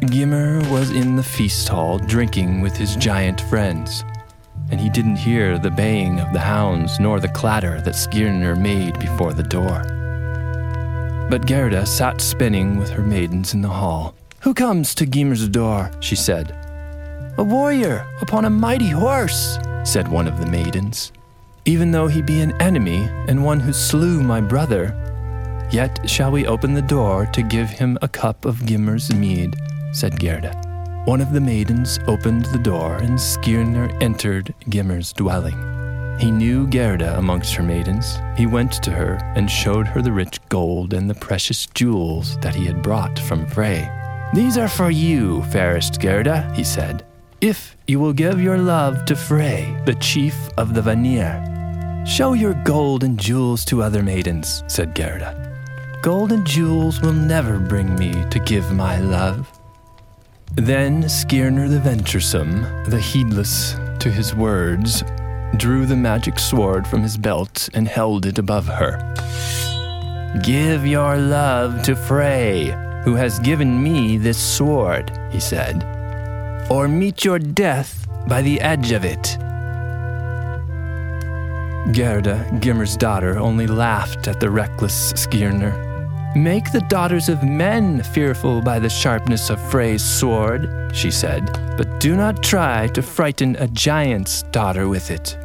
Gymir 0.00 0.68
was 0.70 0.90
in 0.90 1.16
the 1.16 1.22
feast 1.22 1.68
hall 1.68 1.98
drinking 1.98 2.60
with 2.60 2.76
his 2.76 2.96
giant 2.96 3.40
friends, 3.42 4.04
and 4.70 4.80
he 4.80 4.90
didn't 4.90 5.16
hear 5.16 5.58
the 5.58 5.70
baying 5.70 6.20
of 6.20 6.32
the 6.32 6.40
hounds 6.40 7.00
nor 7.00 7.18
the 7.18 7.28
clatter 7.28 7.80
that 7.80 7.94
Skirnir 7.94 8.60
made 8.60 8.98
before 8.98 9.32
the 9.32 9.42
door. 9.42 9.82
But 11.30 11.46
Gerda 11.46 11.86
sat 11.86 12.20
spinning 12.20 12.78
with 12.78 12.90
her 12.90 13.02
maidens 13.02 13.54
in 13.54 13.62
the 13.62 13.68
hall. 13.68 14.14
Who 14.40 14.54
comes 14.54 14.94
to 14.96 15.06
Gymir's 15.06 15.48
door? 15.48 15.90
she 16.00 16.14
said. 16.14 16.65
A 17.38 17.44
warrior 17.44 18.06
upon 18.20 18.44
a 18.44 18.50
mighty 18.50 18.88
horse, 18.88 19.58
said 19.84 20.08
one 20.08 20.26
of 20.26 20.40
the 20.40 20.46
maidens. 20.46 21.12
Even 21.64 21.90
though 21.90 22.06
he 22.06 22.22
be 22.22 22.40
an 22.40 22.60
enemy 22.62 23.08
and 23.28 23.44
one 23.44 23.60
who 23.60 23.72
slew 23.72 24.22
my 24.22 24.40
brother, 24.40 24.94
yet 25.70 26.08
shall 26.08 26.30
we 26.30 26.46
open 26.46 26.74
the 26.74 26.82
door 26.82 27.26
to 27.26 27.42
give 27.42 27.68
him 27.68 27.98
a 28.02 28.08
cup 28.08 28.44
of 28.44 28.64
Gymir's 28.66 29.12
mead 29.12 29.54
said 29.96 30.20
Gerda. 30.20 30.52
One 31.06 31.22
of 31.22 31.32
the 31.32 31.40
maidens 31.40 31.98
opened 32.06 32.44
the 32.46 32.58
door, 32.58 32.96
and 32.96 33.18
Skirnir 33.18 33.90
entered 34.02 34.54
Gymir's 34.68 35.12
dwelling. 35.12 35.56
He 36.18 36.30
knew 36.30 36.66
Gerda 36.66 37.16
amongst 37.18 37.54
her 37.54 37.62
maidens. 37.62 38.18
He 38.36 38.46
went 38.46 38.72
to 38.82 38.90
her 38.90 39.18
and 39.34 39.50
showed 39.50 39.86
her 39.86 40.02
the 40.02 40.12
rich 40.12 40.38
gold 40.50 40.92
and 40.92 41.08
the 41.08 41.14
precious 41.14 41.66
jewels 41.66 42.38
that 42.40 42.54
he 42.54 42.66
had 42.66 42.82
brought 42.82 43.18
from 43.18 43.46
Frey. 43.46 43.90
These 44.34 44.58
are 44.58 44.68
for 44.68 44.90
you, 44.90 45.42
fairest 45.44 46.00
Gerda, 46.00 46.52
he 46.54 46.64
said, 46.64 47.05
if 47.40 47.76
you 47.86 48.00
will 48.00 48.12
give 48.12 48.40
your 48.40 48.58
love 48.58 49.04
to 49.04 49.14
Frey, 49.14 49.80
the 49.84 49.94
chief 49.94 50.48
of 50.56 50.74
the 50.74 50.82
Vanir. 50.82 51.42
Show 52.06 52.32
your 52.32 52.54
gold 52.64 53.04
and 53.04 53.18
jewels 53.18 53.64
to 53.66 53.82
other 53.82 54.02
maidens, 54.02 54.62
said 54.68 54.94
Gerda. 54.94 55.42
Gold 56.02 56.32
and 56.32 56.46
jewels 56.46 57.00
will 57.00 57.12
never 57.12 57.58
bring 57.58 57.94
me 57.96 58.12
to 58.30 58.38
give 58.38 58.72
my 58.72 58.98
love. 58.98 59.50
Then 60.54 61.02
Skirnir 61.02 61.68
the 61.68 61.80
venturesome, 61.80 62.62
the 62.84 63.00
heedless 63.00 63.74
to 63.98 64.10
his 64.10 64.34
words, 64.34 65.02
drew 65.56 65.84
the 65.84 65.96
magic 65.96 66.38
sword 66.38 66.86
from 66.86 67.02
his 67.02 67.18
belt 67.18 67.68
and 67.74 67.86
held 67.86 68.24
it 68.24 68.38
above 68.38 68.66
her. 68.66 68.98
Give 70.42 70.86
your 70.86 71.16
love 71.16 71.82
to 71.82 71.96
Frey, 71.96 72.74
who 73.04 73.14
has 73.14 73.38
given 73.40 73.82
me 73.82 74.16
this 74.16 74.38
sword, 74.38 75.10
he 75.30 75.40
said, 75.40 75.95
or 76.70 76.88
meet 76.88 77.24
your 77.24 77.38
death 77.38 78.06
by 78.28 78.42
the 78.42 78.60
edge 78.60 78.92
of 78.92 79.04
it. 79.04 79.36
Gerda, 81.92 82.44
Gymir's 82.60 82.96
daughter, 82.96 83.38
only 83.38 83.66
laughed 83.66 84.26
at 84.26 84.40
the 84.40 84.50
reckless 84.50 85.12
Skirnir. 85.12 85.84
Make 86.34 86.72
the 86.72 86.84
daughters 86.88 87.28
of 87.28 87.42
men 87.44 88.02
fearful 88.02 88.60
by 88.60 88.78
the 88.78 88.90
sharpness 88.90 89.48
of 89.48 89.70
Frey's 89.70 90.04
sword, 90.04 90.68
she 90.92 91.10
said, 91.10 91.46
but 91.78 92.00
do 92.00 92.16
not 92.16 92.42
try 92.42 92.88
to 92.88 93.02
frighten 93.02 93.56
a 93.56 93.68
giant's 93.68 94.42
daughter 94.42 94.88
with 94.88 95.10
it. 95.10 95.38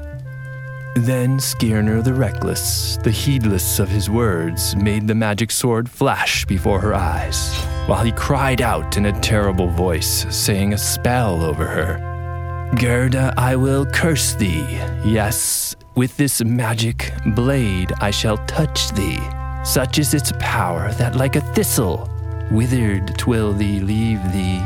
Then 0.96 1.40
Skirnir 1.40 2.04
the 2.04 2.14
reckless, 2.14 2.98
the 2.98 3.12
heedless 3.12 3.80
of 3.80 3.88
his 3.88 4.10
words, 4.10 4.76
made 4.76 5.08
the 5.08 5.16
magic 5.16 5.50
sword 5.50 5.90
flash 5.90 6.44
before 6.46 6.82
her 6.82 6.94
eyes, 6.94 7.56
while 7.88 8.04
he 8.04 8.12
cried 8.12 8.62
out 8.62 8.98
in 8.98 9.06
a 9.06 9.20
terrible 9.22 9.68
voice, 9.68 10.26
saying 10.36 10.74
a 10.74 10.78
spell 10.78 11.44
over 11.44 11.66
her. 11.66 12.72
Gerda, 12.78 13.34
I 13.38 13.56
will 13.56 13.86
curse 13.86 14.34
thee. 14.34 14.66
Yes, 15.06 15.78
with 15.96 16.18
this 16.18 16.44
magic 16.44 17.14
blade 17.28 17.94
I 18.02 18.12
shall 18.12 18.38
touch 18.46 18.92
thee. 18.92 19.20
Such 19.64 19.98
is 19.98 20.14
its 20.14 20.34
power 20.40 20.92
that, 20.94 21.16
like 21.16 21.38
a 21.38 21.54
thistle, 21.54 22.10
withered 22.52 23.18
twill 23.18 23.54
thee 23.54 23.80
leave 23.80 24.22
thee. 24.34 24.62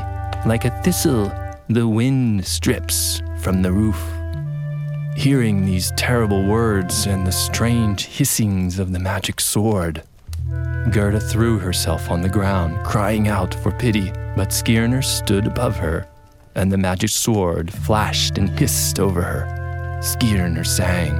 Like 0.45 0.65
a 0.65 0.81
thistle, 0.81 1.31
the 1.69 1.87
wind 1.87 2.45
strips 2.47 3.21
from 3.37 3.61
the 3.61 3.71
roof. 3.71 4.03
Hearing 5.15 5.65
these 5.65 5.91
terrible 5.91 6.43
words 6.45 7.07
and 7.07 7.25
the 7.25 7.31
strange 7.31 8.05
hissings 8.05 8.79
of 8.79 8.91
the 8.91 8.99
magic 8.99 9.39
sword, 9.39 10.03
Gerda 10.91 11.19
threw 11.19 11.57
herself 11.57 12.11
on 12.11 12.21
the 12.21 12.29
ground, 12.29 12.85
crying 12.85 13.27
out 13.27 13.53
for 13.55 13.71
pity. 13.71 14.11
But 14.35 14.49
Skirnir 14.49 15.03
stood 15.03 15.47
above 15.47 15.77
her, 15.77 16.05
and 16.53 16.71
the 16.71 16.77
magic 16.77 17.09
sword 17.09 17.73
flashed 17.73 18.37
and 18.37 18.49
hissed 18.59 18.99
over 18.99 19.21
her. 19.21 19.99
Skirnir 20.01 20.65
sang. 20.65 21.17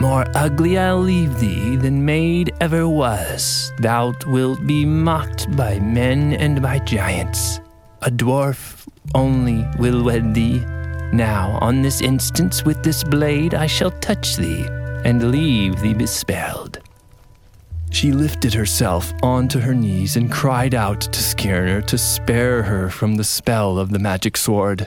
More 0.00 0.24
ugly 0.34 0.78
I'll 0.78 1.00
leave 1.00 1.40
thee 1.40 1.76
than 1.76 2.04
maid 2.04 2.54
ever 2.60 2.88
was. 2.88 3.72
Thou 3.78 4.14
wilt 4.26 4.66
be 4.66 4.86
mocked 4.86 5.54
by 5.56 5.78
men 5.80 6.32
and 6.34 6.62
by 6.62 6.78
giants. 6.78 7.60
A 8.02 8.10
dwarf 8.10 8.86
only 9.14 9.66
will 9.78 10.02
wed 10.02 10.32
thee. 10.32 10.64
Now, 11.12 11.58
on 11.60 11.82
this 11.82 12.00
instance, 12.00 12.64
with 12.64 12.82
this 12.82 13.02
blade 13.02 13.54
I 13.54 13.66
shall 13.66 13.90
touch 13.90 14.36
thee 14.36 14.66
and 15.04 15.30
leave 15.32 15.80
thee 15.80 15.94
bespelled. 15.94 16.78
She 17.90 18.12
lifted 18.12 18.54
herself 18.54 19.12
onto 19.22 19.58
her 19.58 19.74
knees 19.74 20.16
and 20.16 20.30
cried 20.30 20.74
out 20.74 21.00
to 21.00 21.20
Skirnir 21.20 21.84
to 21.86 21.98
spare 21.98 22.62
her 22.62 22.88
from 22.88 23.16
the 23.16 23.24
spell 23.24 23.78
of 23.78 23.90
the 23.90 23.98
magic 23.98 24.36
sword. 24.36 24.86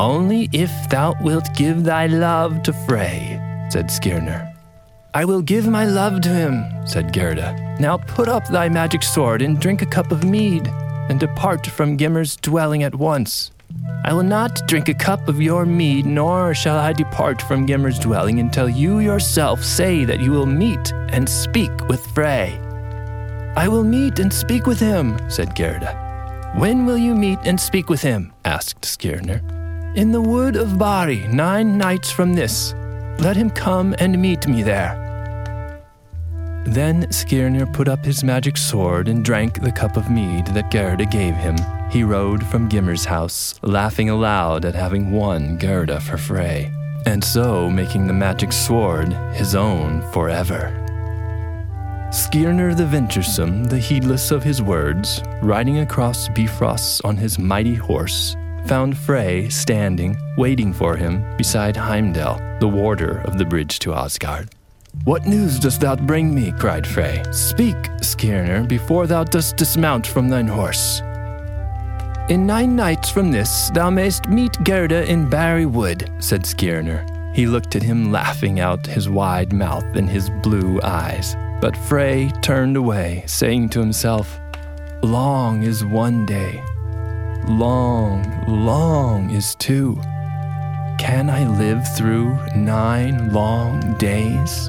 Only 0.00 0.48
if 0.52 0.70
thou 0.90 1.14
wilt 1.20 1.48
give 1.54 1.84
thy 1.84 2.06
love 2.06 2.62
to 2.64 2.72
Frey, 2.72 3.38
said 3.70 3.86
Skirnir. 3.86 4.52
I 5.14 5.24
will 5.24 5.42
give 5.42 5.66
my 5.66 5.84
love 5.84 6.20
to 6.22 6.28
him, 6.28 6.64
said 6.86 7.12
Gerda. 7.12 7.76
Now 7.80 7.96
put 7.96 8.28
up 8.28 8.46
thy 8.48 8.68
magic 8.68 9.02
sword 9.02 9.40
and 9.40 9.60
drink 9.60 9.82
a 9.82 9.86
cup 9.86 10.10
of 10.10 10.24
mead, 10.24 10.68
and 11.08 11.18
depart 11.18 11.66
from 11.66 11.96
Gymir's 11.96 12.36
dwelling 12.36 12.82
at 12.82 12.94
once. 12.94 13.50
I 14.04 14.12
will 14.12 14.22
not 14.22 14.66
drink 14.66 14.88
a 14.88 14.94
cup 14.94 15.28
of 15.28 15.42
your 15.42 15.66
mead, 15.66 16.06
nor 16.06 16.54
shall 16.54 16.78
I 16.78 16.92
depart 16.92 17.42
from 17.42 17.66
Gymir's 17.66 17.98
dwelling 17.98 18.40
until 18.40 18.68
you 18.68 19.00
yourself 19.00 19.62
say 19.62 20.04
that 20.04 20.20
you 20.20 20.30
will 20.30 20.46
meet 20.46 20.92
and 21.10 21.28
speak 21.28 21.70
with 21.88 22.04
Frey. 22.14 22.58
I 23.56 23.68
will 23.68 23.84
meet 23.84 24.18
and 24.18 24.32
speak 24.32 24.66
with 24.66 24.80
him, 24.80 25.18
said 25.28 25.54
Gerda. 25.54 26.52
When 26.56 26.86
will 26.86 26.96
you 26.96 27.14
meet 27.14 27.38
and 27.44 27.60
speak 27.60 27.90
with 27.90 28.00
him? 28.00 28.32
asked 28.44 28.82
Skirnir. 28.82 29.42
In 29.96 30.12
the 30.12 30.22
wood 30.22 30.56
of 30.56 30.78
Barri, 30.78 31.26
nine 31.28 31.76
nights 31.76 32.10
from 32.10 32.34
this, 32.34 32.74
Let 33.18 33.36
him 33.36 33.50
come 33.50 33.94
and 33.98 34.22
meet 34.22 34.46
me 34.46 34.62
there. 34.62 34.94
Then 36.64 37.06
Skirnir 37.08 37.72
put 37.72 37.88
up 37.88 38.04
his 38.04 38.22
magic 38.24 38.56
sword 38.56 39.08
and 39.08 39.24
drank 39.24 39.60
the 39.60 39.72
cup 39.72 39.96
of 39.96 40.10
mead 40.10 40.46
that 40.48 40.70
Gerda 40.70 41.04
gave 41.06 41.34
him. 41.34 41.56
He 41.90 42.04
rode 42.04 42.44
from 42.46 42.68
Gymir's 42.68 43.06
house, 43.06 43.58
laughing 43.62 44.10
aloud 44.10 44.66
at 44.66 44.74
having 44.74 45.10
won 45.10 45.56
Gerda 45.56 46.00
for 46.00 46.18
Frey, 46.18 46.70
and 47.06 47.24
so 47.24 47.70
making 47.70 48.06
the 48.06 48.12
magic 48.12 48.52
sword 48.52 49.12
his 49.32 49.54
own 49.54 50.02
forever. 50.12 50.74
Skirnir 52.10 52.76
the 52.76 52.84
Venturesome, 52.84 53.64
the 53.64 53.78
heedless 53.78 54.30
of 54.30 54.42
his 54.42 54.60
words, 54.60 55.22
riding 55.42 55.78
across 55.78 56.28
Bifrost 56.28 57.02
on 57.04 57.16
his 57.16 57.38
mighty 57.38 57.74
horse, 57.74 58.36
found 58.66 58.96
Frey 58.96 59.48
standing, 59.48 60.16
waiting 60.36 60.74
for 60.74 60.94
him 60.94 61.24
beside 61.38 61.76
Heimdall, 61.76 62.38
the 62.60 62.68
warder 62.68 63.22
of 63.22 63.38
the 63.38 63.44
bridge 63.46 63.78
to 63.80 63.94
Asgard. 63.94 64.50
What 65.04 65.26
news 65.26 65.58
dost 65.58 65.80
thou 65.80 65.96
bring 65.96 66.34
me? 66.34 66.52
cried 66.52 66.86
Frey. 66.86 67.22
Speak, 67.30 67.76
Skirnir, 68.02 68.66
before 68.66 69.06
thou 69.06 69.24
dost 69.24 69.56
dismount 69.56 70.06
from 70.06 70.28
thine 70.28 70.48
horse. 70.48 71.00
In 72.28 72.44
nine 72.46 72.76
nights 72.76 73.08
from 73.08 73.32
this 73.32 73.70
thou 73.70 73.88
mayst 73.88 74.28
meet 74.28 74.62
Gerda 74.62 75.10
in 75.10 75.30
Barri 75.30 75.64
Wood, 75.64 76.12
said 76.18 76.42
Skirnir. 76.42 77.06
He 77.34 77.46
looked 77.46 77.74
at 77.74 77.82
him, 77.82 78.12
laughing 78.12 78.60
out 78.60 78.86
his 78.86 79.08
wide 79.08 79.50
mouth 79.54 79.96
and 79.96 80.10
his 80.10 80.28
blue 80.42 80.78
eyes. 80.82 81.34
But 81.62 81.74
Frey 81.74 82.30
turned 82.42 82.76
away, 82.76 83.24
saying 83.26 83.70
to 83.70 83.80
himself, 83.80 84.38
Long 85.02 85.62
is 85.62 85.86
one 85.86 86.26
day, 86.26 86.62
long, 87.48 88.44
long 88.46 89.30
is 89.30 89.54
two. 89.54 89.94
Can 90.98 91.30
I 91.30 91.48
live 91.58 91.82
through 91.96 92.36
nine 92.54 93.32
long 93.32 93.96
days? 93.96 94.68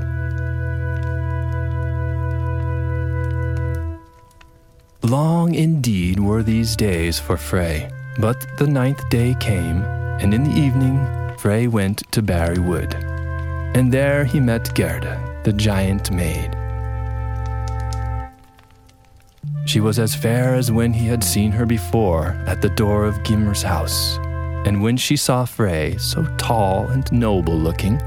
Long 5.04 5.56
indeed 5.56 6.20
were 6.20 6.44
these 6.44 6.76
days 6.76 7.20
for 7.20 7.38
Frey, 7.38 7.90
but 8.20 8.46
the 8.58 8.68
ninth 8.68 9.08
day 9.10 9.34
came, 9.40 9.82
and 10.20 10.34
in 10.34 10.44
the 10.44 10.52
evening 10.52 11.08
Frey 11.38 11.68
went 11.68 12.04
to 12.12 12.22
Barri 12.22 12.60
Wood. 12.60 12.94
And 13.76 13.94
there 13.94 14.26
he 14.26 14.42
met 14.42 14.76
Gerda, 14.76 15.42
the 15.46 15.54
giant 15.54 16.12
maid. 16.12 16.54
She 19.66 19.80
was 19.80 20.00
as 20.00 20.14
fair 20.14 20.56
as 20.56 20.70
when 20.70 20.92
he 20.92 21.08
had 21.08 21.24
seen 21.24 21.52
her 21.52 21.66
before 21.66 22.32
at 22.46 22.62
the 22.62 22.70
door 22.70 23.06
of 23.06 23.24
Gymir's 23.24 23.64
house. 23.64 24.18
And 24.66 24.84
when 24.84 24.98
she 24.98 25.16
saw 25.16 25.46
Frey, 25.46 25.96
so 25.98 26.26
tall 26.36 26.88
and 26.88 27.10
noble 27.14 27.58
looking, 27.58 28.00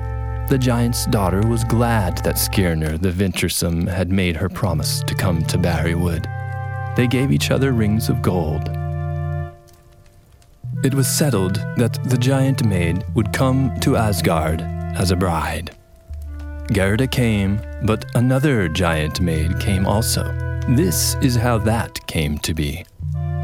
the 0.48 0.58
giant's 0.60 1.06
daughter 1.06 1.40
was 1.40 1.64
glad 1.64 2.18
that 2.18 2.34
Skirnir 2.34 3.00
the 3.00 3.10
venturesome 3.10 3.86
had 3.86 4.12
made 4.12 4.36
her 4.36 4.50
promise 4.50 5.02
to 5.04 5.14
come 5.14 5.42
to 5.46 5.56
Barri 5.56 5.94
Wood 5.94 6.28
they 6.96 7.06
gave 7.06 7.32
each 7.32 7.50
other 7.50 7.72
rings 7.72 8.08
of 8.08 8.22
gold. 8.22 8.68
It 10.84 10.94
was 10.94 11.06
settled 11.06 11.56
that 11.76 11.98
the 12.04 12.18
giant 12.18 12.66
maid 12.66 13.04
would 13.14 13.32
come 13.32 13.78
to 13.80 13.96
Asgard 13.96 14.62
as 14.96 15.10
a 15.10 15.16
bride. 15.16 15.70
Gerda 16.72 17.06
came, 17.06 17.60
but 17.84 18.04
another 18.14 18.68
giant 18.68 19.20
maid 19.20 19.60
came 19.60 19.86
also. 19.86 20.24
This 20.68 21.14
is 21.22 21.36
how 21.36 21.58
that 21.58 22.04
came 22.06 22.38
to 22.38 22.54
be. 22.54 22.84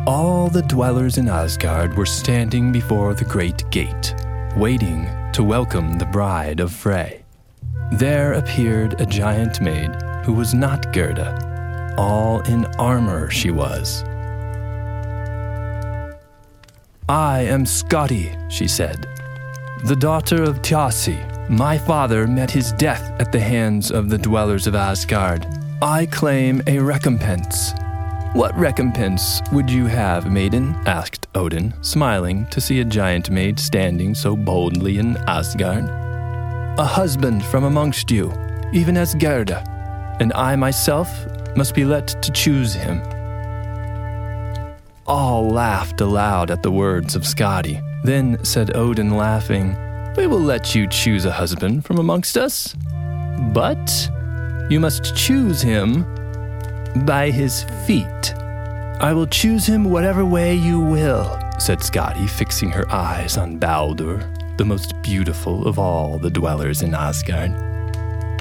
All 0.06 0.48
the 0.48 0.62
dwellers 0.62 1.18
in 1.18 1.28
Asgard 1.28 1.96
were 1.96 2.06
standing 2.06 2.72
before 2.72 3.14
the 3.14 3.24
great 3.24 3.68
gate, 3.70 4.14
waiting 4.56 5.08
to 5.32 5.44
welcome 5.44 5.98
the 5.98 6.06
bride 6.06 6.60
of 6.60 6.72
Frey. 6.72 7.22
There 7.92 8.32
appeared 8.32 9.00
a 9.00 9.06
giant 9.06 9.60
maid 9.60 9.90
who 10.24 10.32
was 10.32 10.54
not 10.54 10.92
Gerda, 10.92 11.47
all 11.98 12.40
in 12.42 12.64
armor 12.78 13.28
she 13.28 13.50
was. 13.50 14.04
I 17.08 17.40
am 17.40 17.64
Skadi, 17.64 18.50
she 18.50 18.68
said, 18.68 19.06
the 19.84 19.96
daughter 19.96 20.42
of 20.42 20.62
Thiassi. 20.62 21.24
My 21.48 21.78
father 21.78 22.26
met 22.26 22.50
his 22.50 22.72
death 22.72 23.10
at 23.20 23.32
the 23.32 23.40
hands 23.40 23.90
of 23.90 24.10
the 24.10 24.18
dwellers 24.18 24.66
of 24.66 24.74
Asgard. 24.74 25.46
I 25.80 26.06
claim 26.06 26.62
a 26.66 26.78
recompense. 26.78 27.72
What 28.34 28.56
recompense 28.56 29.40
would 29.52 29.70
you 29.70 29.86
have, 29.86 30.30
maiden? 30.30 30.74
asked 30.86 31.26
Odin, 31.34 31.72
smiling 31.82 32.46
to 32.50 32.60
see 32.60 32.80
a 32.80 32.84
giant 32.84 33.30
maid 33.30 33.58
standing 33.58 34.14
so 34.14 34.36
boldly 34.36 34.98
in 34.98 35.16
Asgard. 35.26 35.88
A 36.78 36.84
husband 36.84 37.42
from 37.42 37.64
amongst 37.64 38.10
you, 38.10 38.32
even 38.72 38.96
as 38.96 39.14
Gerda, 39.14 39.64
and 40.20 40.32
I 40.34 40.54
myself 40.56 41.08
must 41.58 41.74
be 41.74 41.84
let 41.84 42.06
to 42.22 42.30
choose 42.30 42.72
him. 42.72 43.02
All 45.08 45.50
laughed 45.50 46.00
aloud 46.00 46.52
at 46.52 46.62
the 46.62 46.70
words 46.70 47.16
of 47.16 47.22
Skadi. 47.22 47.82
Then 48.04 48.42
said 48.44 48.76
Odin, 48.76 49.10
laughing, 49.10 49.76
We 50.16 50.28
will 50.28 50.40
let 50.40 50.76
you 50.76 50.86
choose 50.86 51.24
a 51.24 51.32
husband 51.32 51.84
from 51.84 51.98
amongst 51.98 52.38
us, 52.38 52.76
but 53.52 54.08
you 54.70 54.78
must 54.78 55.16
choose 55.16 55.60
him 55.60 56.04
by 57.04 57.32
his 57.32 57.64
feet. 57.86 58.34
I 59.00 59.12
will 59.12 59.26
choose 59.26 59.66
him 59.66 59.90
whatever 59.90 60.24
way 60.24 60.54
you 60.54 60.78
will, 60.78 61.40
said 61.58 61.80
Skadi, 61.80 62.30
fixing 62.30 62.70
her 62.70 62.88
eyes 62.92 63.36
on 63.36 63.58
Baldur, 63.58 64.32
the 64.58 64.64
most 64.64 64.94
beautiful 65.02 65.66
of 65.66 65.76
all 65.76 66.18
the 66.18 66.30
dwellers 66.30 66.82
in 66.82 66.94
Asgard. 66.94 67.50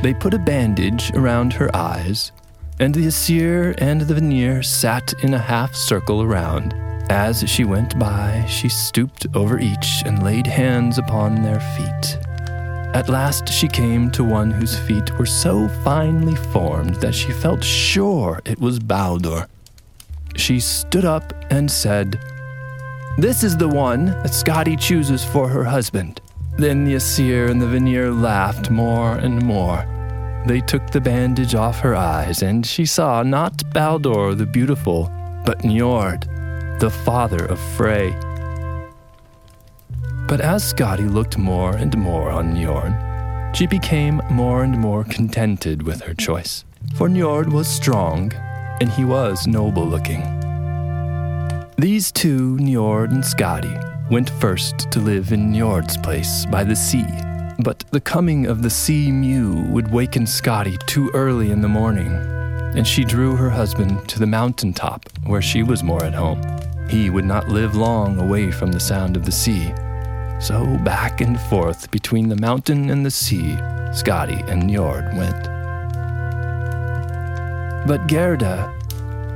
They 0.04 0.14
put 0.14 0.36
a 0.36 0.40
bandage 0.40 1.12
around 1.16 1.54
her 1.54 1.76
eyes 1.76 2.32
and 2.80 2.94
the 2.94 3.08
Aesir 3.08 3.74
and 3.80 4.02
the 4.02 4.14
Vanir 4.14 4.62
sat 4.62 5.14
in 5.24 5.34
a 5.34 5.40
half 5.40 5.76
circle 5.76 6.22
around. 6.22 6.74
As 7.10 7.50
she 7.50 7.64
went 7.64 7.98
by, 7.98 8.46
she 8.48 8.70
stooped 8.70 9.26
over 9.34 9.60
each 9.60 10.04
and 10.06 10.24
laid 10.24 10.46
hands 10.46 10.98
upon 10.98 11.42
their 11.42 11.60
feet. 11.60 12.18
At 12.94 13.10
last 13.10 13.50
she 13.50 13.68
came 13.68 14.12
to 14.12 14.24
one 14.24 14.52
whose 14.52 14.78
feet 14.78 15.18
were 15.18 15.26
so 15.26 15.68
finely 15.84 16.36
formed 16.36 16.96
that 16.96 17.16
she 17.16 17.32
felt 17.32 17.64
sure 17.64 18.42
it 18.46 18.60
was 18.60 18.80
Baldur. 18.80 19.48
She 20.36 20.60
stood 20.60 21.06
up 21.06 21.34
and 21.50 21.70
said, 21.72 22.20
This 23.18 23.44
is 23.44 23.58
the 23.58 23.68
one 23.68 24.06
that 24.06 24.34
Skadi 24.34 24.80
chooses 24.80 25.24
for 25.24 25.48
her 25.48 25.64
husband. 25.64 26.22
Then 26.58 26.86
the 26.86 26.96
Aesir 26.96 27.48
and 27.48 27.62
the 27.62 27.68
Vanir 27.68 28.12
laughed 28.12 28.70
more 28.70 29.16
and 29.16 29.44
more. 29.44 29.86
They 30.48 30.62
took 30.62 30.90
the 30.92 31.02
bandage 31.02 31.56
off 31.56 31.82
her 31.82 31.94
eyes, 31.94 32.42
and 32.42 32.66
she 32.66 32.86
saw 32.86 33.22
not 33.22 33.70
Baldur 33.74 34.34
the 34.34 34.46
beautiful, 34.46 35.12
but 35.46 35.60
Njord, 35.60 36.24
the 36.80 36.90
father 36.90 37.46
of 37.48 37.60
Frey. 37.76 38.12
But 40.26 40.40
as 40.40 40.74
Skadi 40.74 41.12
looked 41.14 41.38
more 41.38 41.76
and 41.76 41.98
more 41.98 42.30
on 42.30 42.56
Njord, 42.56 43.58
she 43.58 43.68
became 43.68 44.22
more 44.32 44.64
and 44.64 44.80
more 44.80 45.04
contented 45.04 45.84
with 45.84 46.00
her 46.04 46.14
choice. 46.14 46.64
For 46.96 47.10
Njord 47.10 47.52
was 47.52 47.68
strong, 47.68 48.32
and 48.80 48.90
he 48.90 49.04
was 49.04 49.48
noble 49.48 49.86
looking. 49.86 50.22
These 51.78 52.14
two, 52.14 52.56
Njord 52.56 53.12
and 53.12 53.22
Skadi, 53.22 54.10
went 54.10 54.30
first 54.30 54.90
to 54.92 55.00
live 55.00 55.34
in 55.34 55.52
Njord's 55.52 55.98
place 55.98 56.46
by 56.46 56.64
the 56.64 56.76
sea 56.76 57.27
but 57.60 57.84
the 57.92 58.02
coming 58.02 58.46
of 58.46 58.62
the 58.62 58.70
sea 58.70 59.12
mew 59.12 59.64
would 59.70 59.92
waken 59.92 60.24
Skadi 60.24 60.78
too 60.86 61.10
early 61.14 61.52
in 61.52 61.62
the 61.62 61.68
morning, 61.68 62.14
and 62.76 62.86
she 62.86 63.04
drew 63.04 63.36
her 63.36 63.50
husband 63.50 64.08
to 64.10 64.20
the 64.20 64.28
mountain 64.28 64.74
top 64.74 65.10
where 65.26 65.42
she 65.42 65.64
was 65.64 65.84
more 65.84 66.04
at 66.04 66.14
home. 66.14 66.42
He 66.90 67.10
would 67.10 67.26
not 67.26 67.50
live 67.50 67.76
long 67.76 68.20
away 68.20 68.52
from 68.52 68.72
the 68.72 68.80
sound 68.80 69.18
of 69.18 69.26
the 69.26 69.32
sea. 69.32 69.74
So 70.40 70.78
back 70.84 71.20
and 71.20 71.40
forth 71.42 71.90
between 71.90 72.30
the 72.30 72.36
mountain 72.36 72.92
and 72.92 73.04
the 73.04 73.12
sea, 73.12 73.58
Skadi 73.92 74.48
and 74.50 74.64
Njord 74.64 75.18
went. 75.18 75.48
But 77.88 78.08
Gerda, 78.08 78.72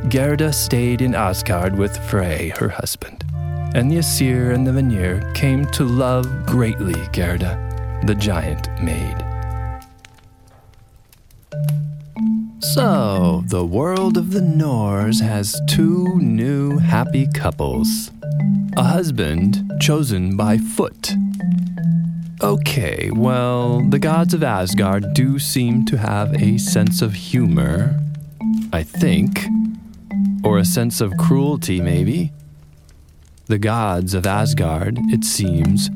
Gerda 0.09 0.53
stayed 0.53 1.01
in 1.01 1.15
Asgard 1.15 1.75
with 1.75 1.97
Frey, 2.09 2.53
her 2.59 2.69
husband, 2.69 3.23
and 3.73 3.89
the 3.89 3.97
Aesir 3.97 4.51
and 4.51 4.67
the 4.67 4.73
Vanir 4.73 5.31
came 5.33 5.65
to 5.71 5.85
love 5.85 6.45
greatly 6.45 6.95
Gerda 7.13 7.70
the 8.03 8.15
giant 8.15 8.67
maid. 8.81 9.17
So, 12.61 13.43
the 13.47 13.65
world 13.65 14.17
of 14.17 14.31
the 14.31 14.41
Norse 14.41 15.19
has 15.19 15.59
two 15.67 16.19
new 16.19 16.77
happy 16.77 17.27
couples. 17.33 18.11
A 18.77 18.83
husband 18.83 19.69
chosen 19.81 20.37
by 20.37 20.57
foot. 20.57 21.11
Okay, 22.41 23.11
well, 23.13 23.81
the 23.81 23.99
gods 23.99 24.33
of 24.33 24.41
Asgard 24.41 25.13
do 25.13 25.37
seem 25.37 25.85
to 25.85 25.97
have 25.97 26.33
a 26.41 26.57
sense 26.57 27.01
of 27.01 27.13
humor, 27.13 27.99
I 28.71 28.83
think. 28.83 29.45
Or 30.43 30.57
a 30.57 30.65
sense 30.65 31.01
of 31.01 31.17
cruelty, 31.17 31.81
maybe. 31.81 32.31
The 33.45 33.59
gods 33.59 34.13
of 34.13 34.25
Asgard, 34.25 34.97
it 35.09 35.23
seems, 35.23 35.89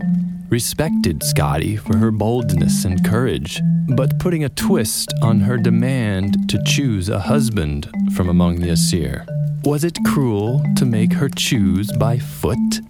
respected 0.50 1.20
Skadi 1.22 1.80
for 1.80 1.98
her 1.98 2.12
boldness 2.12 2.86
and 2.86 3.04
courage, 3.06 3.62
but 3.90 4.20
putting 4.20 4.44
a 4.44 4.50
twist 4.50 5.14
on 5.22 5.42
her 5.42 5.58
demand 5.58 6.50
to 6.50 6.62
choose 6.66 7.10
a 7.10 7.20
husband 7.20 7.90
from 8.14 8.30
among 8.30 8.60
the 8.60 8.72
Aesir. 8.72 9.26
Was 9.64 9.84
it 9.84 9.98
cruel 10.06 10.64
to 10.76 10.86
make 10.86 11.14
her 11.14 11.30
choose 11.30 11.92
by 11.94 12.20
foot? 12.20 12.82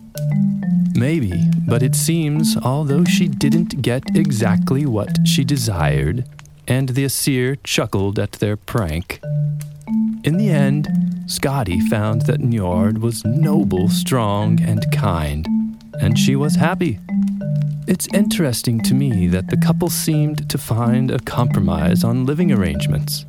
Maybe, 0.93 1.33
but 1.67 1.83
it 1.83 1.95
seems 1.95 2.57
although 2.57 3.05
she 3.05 3.27
didn't 3.27 3.81
get 3.81 4.03
exactly 4.15 4.85
what 4.85 5.19
she 5.25 5.43
desired, 5.43 6.25
and 6.67 6.89
the 6.89 7.05
Aesir 7.05 7.55
chuckled 7.57 8.19
at 8.19 8.33
their 8.33 8.57
prank, 8.57 9.21
in 10.25 10.37
the 10.37 10.49
end, 10.49 10.87
Skadi 11.27 11.87
found 11.87 12.23
that 12.23 12.39
Njord 12.39 12.97
was 12.97 13.23
noble, 13.25 13.89
strong, 13.89 14.59
and 14.59 14.83
kind, 14.91 15.47
and 16.01 16.17
she 16.17 16.35
was 16.35 16.55
happy. 16.55 16.99
It's 17.87 18.07
interesting 18.13 18.81
to 18.81 18.93
me 18.93 19.27
that 19.27 19.49
the 19.49 19.57
couple 19.57 19.89
seemed 19.89 20.49
to 20.49 20.57
find 20.57 21.11
a 21.11 21.19
compromise 21.19 22.03
on 22.03 22.25
living 22.25 22.51
arrangements. 22.51 23.25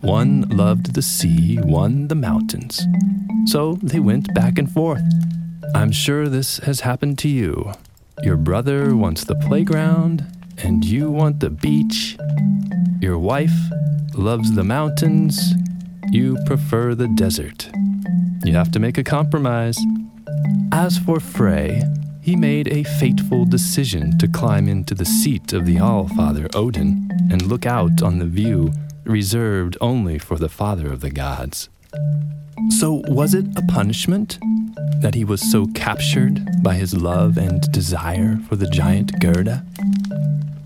One 0.00 0.42
loved 0.42 0.94
the 0.94 1.02
sea, 1.02 1.56
one 1.56 2.08
the 2.08 2.14
mountains. 2.14 2.80
So 3.46 3.74
they 3.82 3.98
went 3.98 4.32
back 4.34 4.58
and 4.58 4.70
forth. 4.70 5.02
I'm 5.74 5.90
sure 5.90 6.28
this 6.28 6.58
has 6.58 6.80
happened 6.80 7.18
to 7.20 7.28
you. 7.28 7.72
Your 8.22 8.36
brother 8.36 8.94
wants 8.94 9.24
the 9.24 9.34
playground, 9.34 10.24
and 10.62 10.84
you 10.84 11.10
want 11.10 11.40
the 11.40 11.50
beach. 11.50 12.16
Your 13.00 13.18
wife 13.18 13.56
loves 14.14 14.52
the 14.52 14.64
mountains, 14.64 15.54
you 16.10 16.36
prefer 16.46 16.94
the 16.94 17.08
desert. 17.08 17.68
You 18.44 18.54
have 18.54 18.70
to 18.72 18.80
make 18.80 18.98
a 18.98 19.04
compromise. 19.04 19.78
As 20.72 20.98
for 20.98 21.20
Frey, 21.20 21.82
he 22.28 22.36
made 22.36 22.68
a 22.68 22.82
fateful 22.82 23.46
decision 23.46 24.18
to 24.18 24.28
climb 24.28 24.68
into 24.68 24.94
the 24.94 25.06
seat 25.06 25.54
of 25.54 25.64
the 25.64 25.76
Allfather 25.76 26.46
Odin 26.54 27.08
and 27.30 27.40
look 27.40 27.64
out 27.64 28.02
on 28.02 28.18
the 28.18 28.26
view 28.26 28.70
reserved 29.04 29.78
only 29.80 30.18
for 30.18 30.36
the 30.36 30.50
father 30.50 30.92
of 30.92 31.00
the 31.00 31.08
gods. 31.08 31.70
So, 32.68 33.02
was 33.08 33.32
it 33.32 33.46
a 33.56 33.62
punishment 33.62 34.38
that 35.00 35.14
he 35.14 35.24
was 35.24 35.40
so 35.50 35.68
captured 35.68 36.46
by 36.62 36.74
his 36.74 36.92
love 36.92 37.38
and 37.38 37.62
desire 37.72 38.36
for 38.46 38.56
the 38.56 38.68
giant 38.68 39.18
Gerda? 39.20 39.64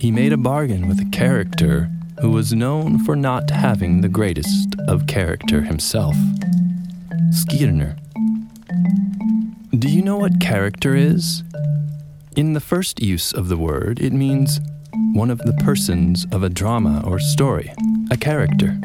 He 0.01 0.11
made 0.11 0.33
a 0.33 0.37
bargain 0.37 0.89
with 0.89 0.99
a 0.99 1.11
character 1.13 1.89
who 2.21 2.31
was 2.31 2.53
known 2.53 2.99
for 3.05 3.15
not 3.15 3.51
having 3.51 4.01
the 4.01 4.09
greatest 4.09 4.75
of 4.89 5.07
character 5.07 5.61
himself. 5.63 6.17
Skirnir. 7.31 7.97
Do 9.79 9.89
you 9.89 10.03
know 10.03 10.17
what 10.17 10.41
character 10.41 10.97
is? 10.97 11.45
In 12.35 12.55
the 12.55 12.61
first 12.61 13.03
use 13.03 13.35
of 13.35 13.49
the 13.49 13.59
word, 13.59 14.01
it 14.01 14.15
means 14.15 14.59
one 15.13 15.31
of 15.31 15.37
the 15.41 15.53
persons 15.53 16.27
of 16.33 16.43
a 16.43 16.49
drama 16.49 17.03
or 17.07 17.19
story, 17.19 17.71
a 18.11 18.17
character. 18.17 18.81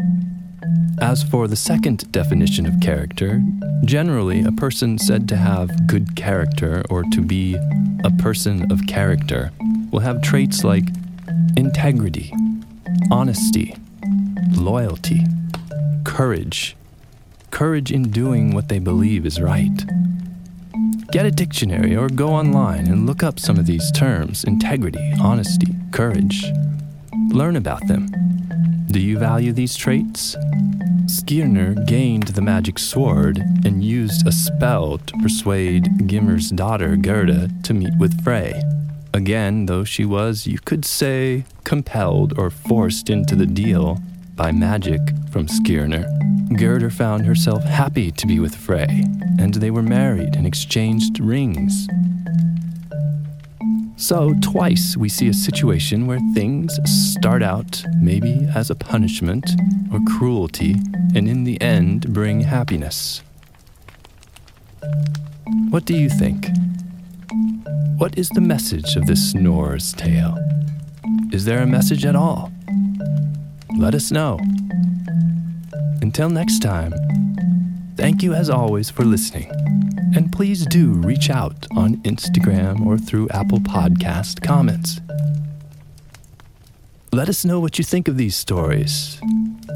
As 0.99 1.23
for 1.23 1.47
the 1.47 1.55
second 1.55 2.11
definition 2.11 2.65
of 2.65 2.81
character, 2.81 3.41
generally 3.85 4.43
a 4.43 4.51
person 4.51 4.97
said 4.97 5.29
to 5.29 5.37
have 5.37 5.87
good 5.87 6.13
character 6.17 6.83
or 6.89 7.03
to 7.03 7.21
be 7.21 7.55
a 8.03 8.11
person 8.19 8.69
of 8.69 8.85
character 8.85 9.51
will 9.91 10.01
have 10.01 10.21
traits 10.21 10.65
like 10.65 10.89
integrity, 11.55 12.33
honesty, 13.09 13.77
loyalty, 14.51 15.21
courage, 16.03 16.75
courage 17.49 17.93
in 17.93 18.11
doing 18.11 18.53
what 18.53 18.67
they 18.67 18.79
believe 18.79 19.25
is 19.25 19.39
right. 19.39 19.85
Get 21.11 21.25
a 21.25 21.31
dictionary 21.31 21.95
or 21.95 22.09
go 22.09 22.29
online 22.29 22.87
and 22.87 23.05
look 23.05 23.23
up 23.23 23.39
some 23.39 23.57
of 23.57 23.65
these 23.65 23.91
terms 23.91 24.43
integrity, 24.43 25.13
honesty, 25.21 25.73
courage. 25.91 26.43
Learn 27.29 27.55
about 27.55 27.87
them. 27.87 28.07
Do 28.91 28.99
you 28.99 29.17
value 29.17 29.53
these 29.53 29.77
traits? 29.77 30.35
Skirnir 31.05 31.85
gained 31.87 32.27
the 32.29 32.41
magic 32.41 32.77
sword 32.77 33.37
and 33.63 33.83
used 33.85 34.27
a 34.27 34.33
spell 34.33 34.97
to 34.97 35.17
persuade 35.19 35.85
Gymir's 36.07 36.49
daughter 36.49 36.97
Gerda 36.97 37.49
to 37.63 37.73
meet 37.73 37.97
with 37.97 38.21
Frey. 38.23 38.61
Again, 39.13 39.65
though 39.67 39.85
she 39.85 40.03
was, 40.03 40.45
you 40.45 40.59
could 40.59 40.83
say, 40.83 41.45
compelled 41.63 42.37
or 42.37 42.49
forced 42.49 43.09
into 43.09 43.35
the 43.35 43.45
deal 43.45 44.01
by 44.35 44.51
magic 44.51 44.99
from 45.31 45.47
Skirnir, 45.47 46.05
Gerda 46.55 46.89
found 46.89 47.25
herself 47.25 47.63
happy 47.63 48.11
to 48.11 48.25
be 48.25 48.39
with 48.39 48.55
Frey, 48.55 49.03
and 49.39 49.53
they 49.55 49.69
were 49.69 49.83
married 49.83 50.35
and 50.35 50.47
exchanged 50.47 51.19
rings. 51.19 51.87
So, 53.97 54.33
twice 54.41 54.95
we 54.95 55.09
see 55.09 55.27
a 55.27 55.33
situation 55.33 56.07
where 56.07 56.19
things 56.33 56.79
start 56.85 57.43
out 57.43 57.83
maybe 57.99 58.47
as 58.55 58.69
a 58.69 58.75
punishment 58.75 59.49
or 59.91 59.99
cruelty, 60.17 60.75
and 61.15 61.27
in 61.27 61.43
the 61.43 61.59
end 61.61 62.13
bring 62.13 62.41
happiness. 62.41 63.21
What 65.69 65.85
do 65.85 65.95
you 65.95 66.09
think? 66.09 66.47
What 67.97 68.17
is 68.17 68.29
the 68.29 68.41
message 68.41 68.95
of 68.95 69.05
this 69.05 69.33
Norse 69.33 69.91
tale? 69.93 70.37
Is 71.31 71.45
there 71.45 71.61
a 71.61 71.67
message 71.67 72.05
at 72.05 72.15
all? 72.15 72.51
Let 73.77 73.93
us 73.93 74.11
know. 74.11 74.39
Until 76.17 76.31
next 76.31 76.63
time, 76.63 76.95
thank 77.95 78.23
you 78.23 78.33
as 78.33 78.49
always 78.49 78.89
for 78.89 79.05
listening. 79.05 79.51
And 80.15 80.31
please 80.31 80.65
do 80.65 80.93
reach 80.93 81.29
out 81.29 81.67
on 81.75 81.97
Instagram 81.97 82.83
or 82.87 82.97
through 82.97 83.29
Apple 83.29 83.59
Podcast 83.59 84.41
comments. 84.41 84.99
Let 87.13 87.29
us 87.29 87.45
know 87.45 87.59
what 87.59 87.77
you 87.77 87.83
think 87.83 88.07
of 88.07 88.17
these 88.17 88.35
stories. 88.35 89.19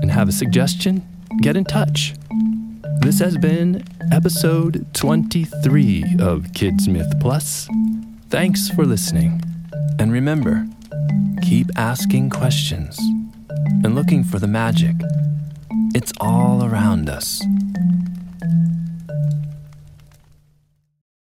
And 0.01 0.09
have 0.09 0.27
a 0.27 0.31
suggestion? 0.31 1.07
Get 1.43 1.55
in 1.55 1.63
touch. 1.63 2.15
This 3.01 3.19
has 3.19 3.37
been 3.37 3.83
episode 4.11 4.87
23 4.95 6.15
of 6.19 6.51
Kids 6.55 6.87
Myth 6.87 7.13
Plus. 7.19 7.69
Thanks 8.31 8.67
for 8.67 8.83
listening. 8.83 9.43
And 9.99 10.11
remember, 10.11 10.67
keep 11.43 11.67
asking 11.75 12.31
questions 12.31 12.97
and 13.83 13.93
looking 13.93 14.23
for 14.23 14.39
the 14.39 14.47
magic. 14.47 14.95
It's 15.93 16.13
all 16.21 16.63
around 16.63 17.09
us. 17.09 17.41